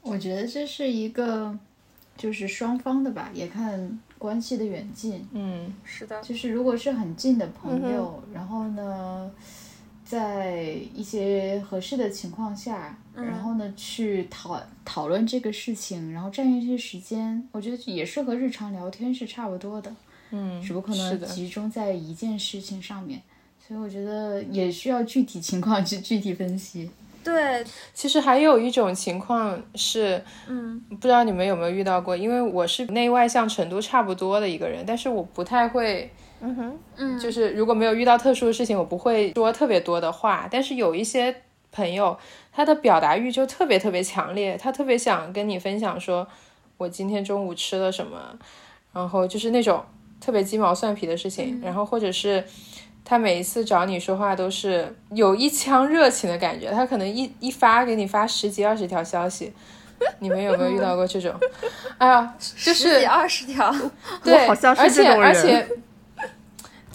[0.02, 1.58] 我觉得这是一个，
[2.16, 5.28] 就是双方的吧，也看关系的远近。
[5.34, 9.30] 嗯，是的，就是如果是很近的朋友，然后呢，
[10.08, 10.62] 在
[10.96, 19.94] 一些合适的情况下，然后呢去讨讨论这个事情，然后占用一些时间，我觉得也是和日常聊天是差不多的。
[20.32, 23.22] 嗯，只不过可能集中在一件事情上面，
[23.66, 26.90] 所以我觉得也需要具体情况 去具体分析。
[27.24, 27.62] 对，
[27.94, 36.10] 其实还有一种情况是，嗯不知道你们有没有遇到过，因为我是内外向程度差不多的一个人，但是我不太会，
[36.42, 40.48] 嗯哼，嗯，就是如果没有遇到特殊的事情，我不会说特别多的话。
[40.50, 41.36] 但是有一些
[41.72, 42.18] 朋友，
[42.52, 46.28] 他的表达欲就特别特别强烈，他特别想跟你分享说，
[46.78, 48.18] 我今天中午吃了什么，
[48.94, 49.84] 然后就是那种
[50.20, 52.44] 特别鸡毛蒜皮的事情，然后或者是。
[53.10, 59.54] 他每一次找你说话都是有一腔热情的感觉，他可能一一发给你发十几二十条消息，
[60.20, 61.34] 你们有没有遇到过这种？
[62.00, 63.74] 哎呀，就十几是二十条，
[64.22, 65.66] 对，好像是而且这种人而且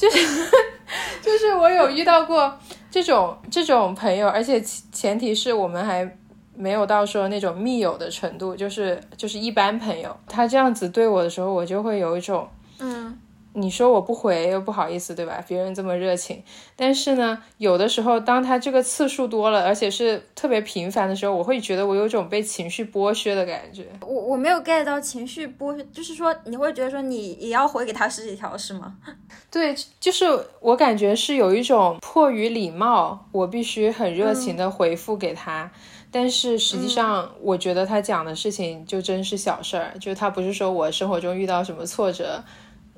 [0.03, 0.51] 就是
[1.23, 2.59] 就是我有遇到过
[2.91, 6.17] 这种这种朋友，而且前提是我们还
[6.57, 10.17] 没有到说那种密友的程度，就是就是一般朋友。
[10.27, 12.49] 他这样子对我的时候，我就会有一种。
[12.81, 13.17] 嗯
[13.55, 15.45] 你说我不回又不好意思，对吧？
[15.47, 16.43] 别人这么热情，
[16.75, 23.87] 但是呢，有的时候当他这个次数多了，而且是特别频繁的时候，我会觉得我有种被情绪剥削的感觉。
[24.01, 28.97] 我我没有 get 到情绪剥削，就是说你会觉得说你也要回给他十几条是吗？
[29.51, 30.25] 对，就是
[30.61, 35.71] 我感觉是有一种迫于礼貌，我必须很热情的回复给他。
[36.15, 42.45] 但是实际上，我觉得他讲的事情就真是小事儿，就他不是说我生活中遇到什么挫折，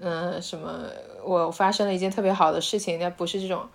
[0.00, 0.84] 嗯、什么
[1.24, 3.66] 我发生了一件特别好的事情，那不是这种。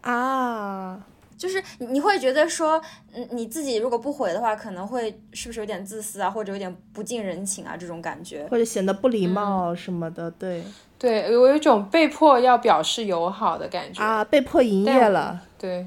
[0.00, 1.04] 啊，
[1.36, 2.80] 就是你你会觉得说，
[3.12, 8.46] 嗯，你自己如果不回的话，可能会是不是有点自私啊，或者有点不近人情啊这种感觉？
[8.48, 10.64] 或者显得不礼貌什么的，对
[10.98, 14.02] 对我有一种被迫要表示友好的感觉。
[14.02, 15.86] 啊，被迫营业了，对，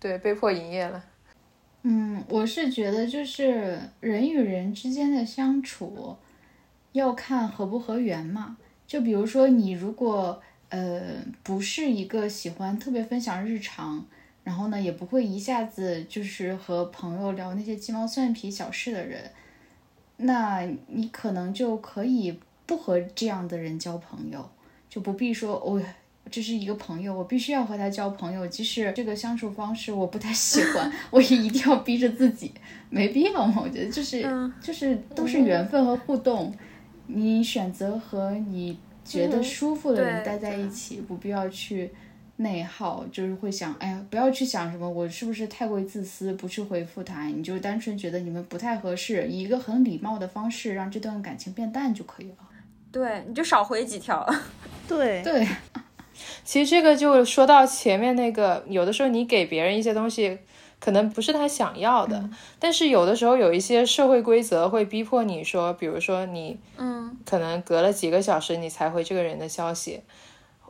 [0.00, 1.04] 对，被迫营业了。
[1.82, 6.16] 嗯，我是觉得就是人与人之间的相处，
[6.92, 8.56] 要看合不合缘嘛。
[8.88, 11.00] 就比如说你如果呃
[11.44, 14.04] 不是一个喜欢特别分享日常，
[14.42, 19.30] 然后呢也不会一下子就是和朋友聊那些鸡毛蒜皮小事的人，
[20.16, 24.50] 那你可能就可以不和这样的人交朋友，
[24.90, 25.80] 就不必说哦。
[26.30, 32.52] 这是一个朋友，我必须要和他交朋友，即使这个相处方式我不太喜欢， 我也一定要逼着自己，
[32.90, 33.62] 没必要嘛。
[33.64, 36.54] 我觉得就是、嗯就是都是缘分和互动，
[37.08, 41.90] 你选择和你觉得舒服的人待在一起，不必要去
[42.36, 52.36] 内耗，就是会想，哎呀，不要去想什么我是不是太过于自私，不去回复他，你就单纯觉得你们不太合适，以一个很礼貌的方式让这段感情变淡就可以了。
[52.92, 54.24] 对，你就少回几条。
[54.86, 55.46] 对 对，
[56.44, 60.38] 其实这个就说到前面那个，有的时候你给别人一些东西，
[60.80, 70.02] 可能不是他想要的，但是有的时候有一些社会规则会逼迫你说，比如说你嗯可能隔了几个小时你才回这个人的消息，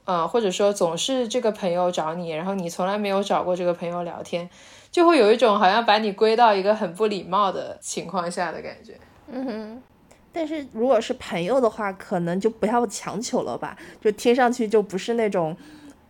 [0.05, 4.49] 呃，或者说总是这个朋友找你，然后你从来没有找过这个朋友聊天，
[4.91, 8.99] 就会有一种好像把你归到一个很不礼貌的情况下的感觉。
[9.31, 9.83] 嗯哼。
[10.31, 15.57] 但是如果是朋友的话，可能就不要强求了吧，就听上去就不是那种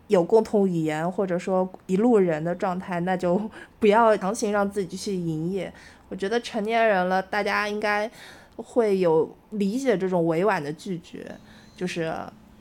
[0.09, 3.41] 有共同语言或者说一路人的状态，那就
[3.79, 5.73] 不要强行让自己去营业。
[6.09, 8.11] 我觉得成年人了，大家应该
[8.57, 11.25] 会有理解这种委婉的拒绝，
[11.77, 12.13] 就是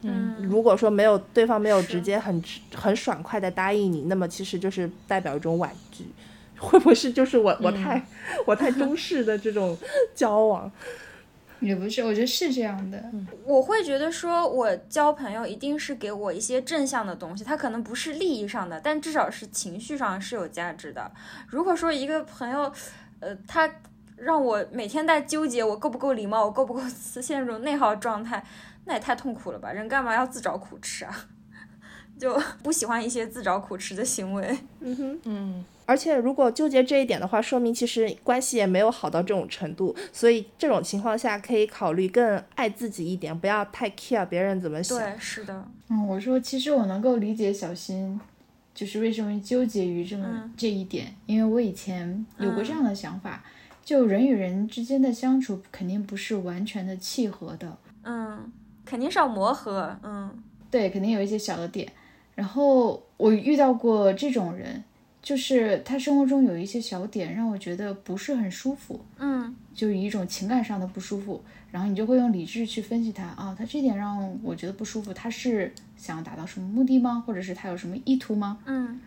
[0.04, 6.06] 嗯如果说没有对方没有直接很直很爽快的答应你，那么其实就是代表一种婉拒。
[6.60, 8.04] 会不会是就是我我太、
[8.44, 9.78] 我太中式的这种
[10.16, 10.72] 交往？
[11.60, 13.04] 也不是，我觉得是这样的。
[13.44, 21.12] 我会觉得说，我交朋友一定是给我一些正向的东西，它可能不是利益上的，但至少是情绪上是有价值的。
[21.48, 22.72] 如果说一个朋友，
[23.20, 23.70] 呃，他
[24.16, 28.44] 让我每天在纠结我够不够礼貌，我够不够 陷入内耗状态，
[28.86, 29.72] 那也太痛苦了吧？
[29.72, 31.28] 人干嘛要自找苦吃啊？
[32.20, 34.58] 就 不喜欢一些自找苦吃的行为。
[34.80, 35.20] 嗯哼。
[35.26, 44.98] 嗯，而且如果纠结这一点的话，说明其实关系也没有好到这种程度，所以这种情况下可以考虑更爱自己一点，不要太 care 别人怎么想。
[44.98, 48.20] 对，是的，嗯，我说其实我能够理解小新，
[48.74, 53.44] 就是为什么纠结于这么、嗯这一点，因为我以前有过这样的想法，
[53.86, 58.52] 就人与人之间的相处肯定不是完全的契合的，嗯，
[58.84, 61.90] 肯定是要磨合，嗯对，肯定有一些小的点。
[62.38, 64.84] 然后我遇到过这种人，
[65.24, 71.42] 就是他生活中有一些小点让我觉得不是很舒服，嗯就以一种情感上的不舒服，
[71.72, 77.24] 然后你就会用理智去分析他啊，他这点让我觉得不舒服，他是想要达到什么目的吗？
[77.26, 78.60] 或者是他有什么意图吗？
[78.66, 79.02] 嗯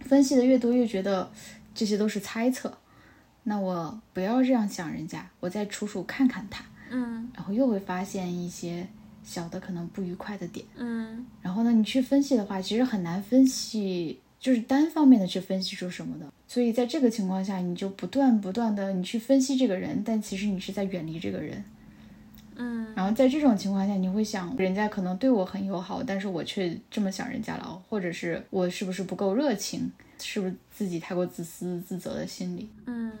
[0.00, 1.30] 分析的越多，越觉得
[1.74, 2.78] 这些都是猜测。
[3.42, 8.88] 那我不要这样想人家，我再处处看看他，嗯然后又会发现一些
[9.26, 10.64] 小的可能不愉快的点。
[10.76, 16.32] 嗯然后呢，你去分析的话，其实很难分析，就是单方面的去分析出什么的。
[16.48, 21.62] 所以在这个情况下，你就不断不断的你去分析这个人，但其实你是在远离这个人。
[22.58, 32.70] 嗯然后在这种情况下，你会想，人家可能对我很友好，但是我却这么想人家了，或者是我是不是不够热情，是不是自己太过自私自责的心理？
[32.86, 33.12] 嗯，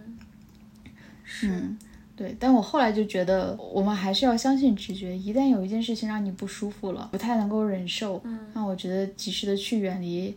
[1.22, 1.78] 是，嗯，
[2.16, 2.34] 对。
[2.40, 5.16] 但我后来就觉得，我们还是要相信直觉。
[5.16, 10.34] 一旦有一件事情让你不舒服了，不太能够忍受，嗯那我觉得及时的去远离，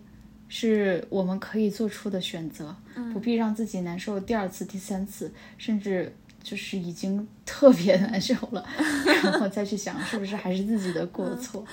[0.48, 6.14] 是我们可以做出的选择，嗯不必让自己难受第二次、第三次，甚至。
[6.42, 8.66] 就是已经特别难受了，
[9.22, 11.64] 然后再去想是不是还是自己的过错，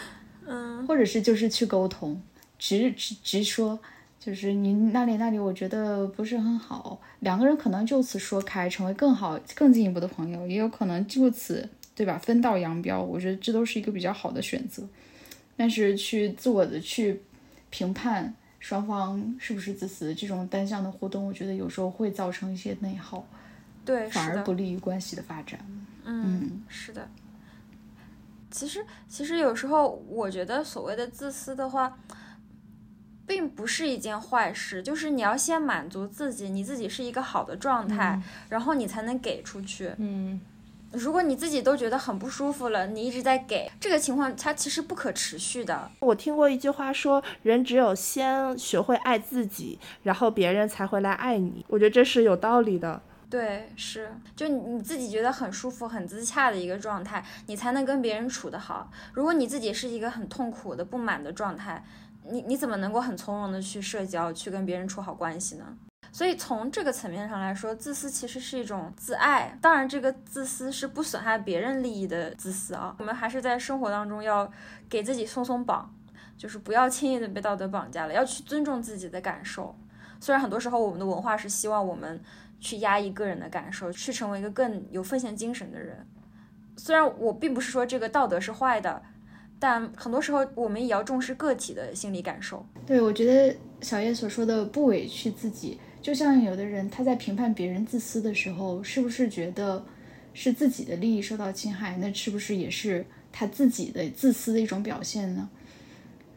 [0.45, 2.21] 嗯或者是就是去沟通，
[2.59, 3.79] 直直直说，
[4.27, 14.83] 就是你那里那里我觉得不是很好，两个人可能就此说开，成为更好更进一步的朋友，也有可能就此对吧分道扬镳，我觉得这都是一个比较好的选择。
[15.57, 17.23] 但是去自我的去
[17.71, 23.25] 评判双方是不是自私，这种单向的互动，我觉得有时候会造成一些内耗，
[23.85, 25.61] 对，反而不利于关系的发展。
[26.05, 27.09] 嗯，是的。
[28.51, 31.97] 其实，其实有时候我觉得所谓的自私的话，
[33.27, 34.83] 并不是一件坏事。
[34.83, 39.93] 就是你要先满足自己，你自己是一个好的状态，然后你才能给出去。
[39.99, 40.41] 嗯
[40.93, 45.91] 如果你自己都觉得很不舒服了，你一直在给，这个情况它其实不可持续的。
[45.99, 51.67] 我听过一句话说，人只有先学会爱自己，然后别人才会来爱你。
[51.69, 53.03] 我觉得这是有道理的。
[53.29, 58.91] 对，是，就你你自己觉得很舒服、很自洽的一个状态，你才能跟别人处得好。
[59.13, 61.85] 如果你自己是一个很痛苦的、不满的状态，
[62.31, 65.65] 你你怎么能够很从容的去社交、去跟别人处好关系呢？
[66.13, 69.59] 所以从这个层面上来说，自私其实是一种自爱。
[69.61, 72.95] 当然，这个自私是不损害别人利益的自私啊。
[72.99, 74.51] 我们还是在生活当中要
[74.89, 75.95] 给自己松松绑，
[76.39, 79.77] 就是不要轻易的被道德绑架了，要去尊重自己的感受。
[80.19, 82.19] 虽然很多时候我们的文化是希望我们
[82.61, 86.07] 去压抑个人的感受，去成为一个更有奉献精神的人。
[86.79, 89.03] 虽然我并不是说这个道德是坏的，
[89.59, 92.65] 但很多时候我们也要重视个体的心理感受。
[92.87, 99.85] 对，我觉得小叶所说的不委屈自己，就像有的人他在评判别人自私的时候，是不是觉得
[100.35, 101.97] 是自己的利益受到侵害？
[101.99, 105.49] 那是不是也是他自己的自私的一种表现呢？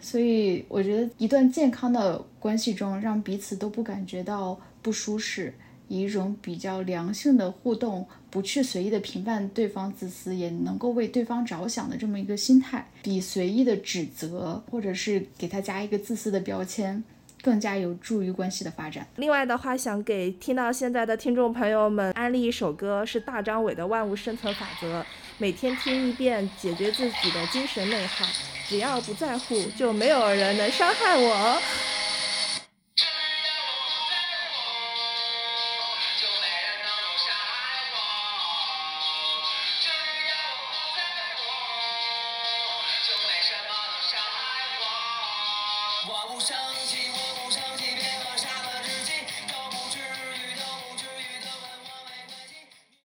[0.02, 5.54] 所以我觉得，一段健康的关系中，让彼此都不感觉到不舒适，
[5.90, 17.04] 以一种比较良性的互动，不去随意的评判对方自私，也能够为对方着想的这么一个心态，比随意的指责或者是给他加一个自私的标签，
[17.42, 19.08] 更加有助于关系的发展。
[19.16, 25.02] 另外的话，想给听到现在的听众朋友们安利一首歌，是大张伟的《万物生存法则》，
[25.38, 28.26] 每天听一遍，解决自己的精神内耗。
[28.68, 31.60] 只要不在乎，就没有人能伤害我。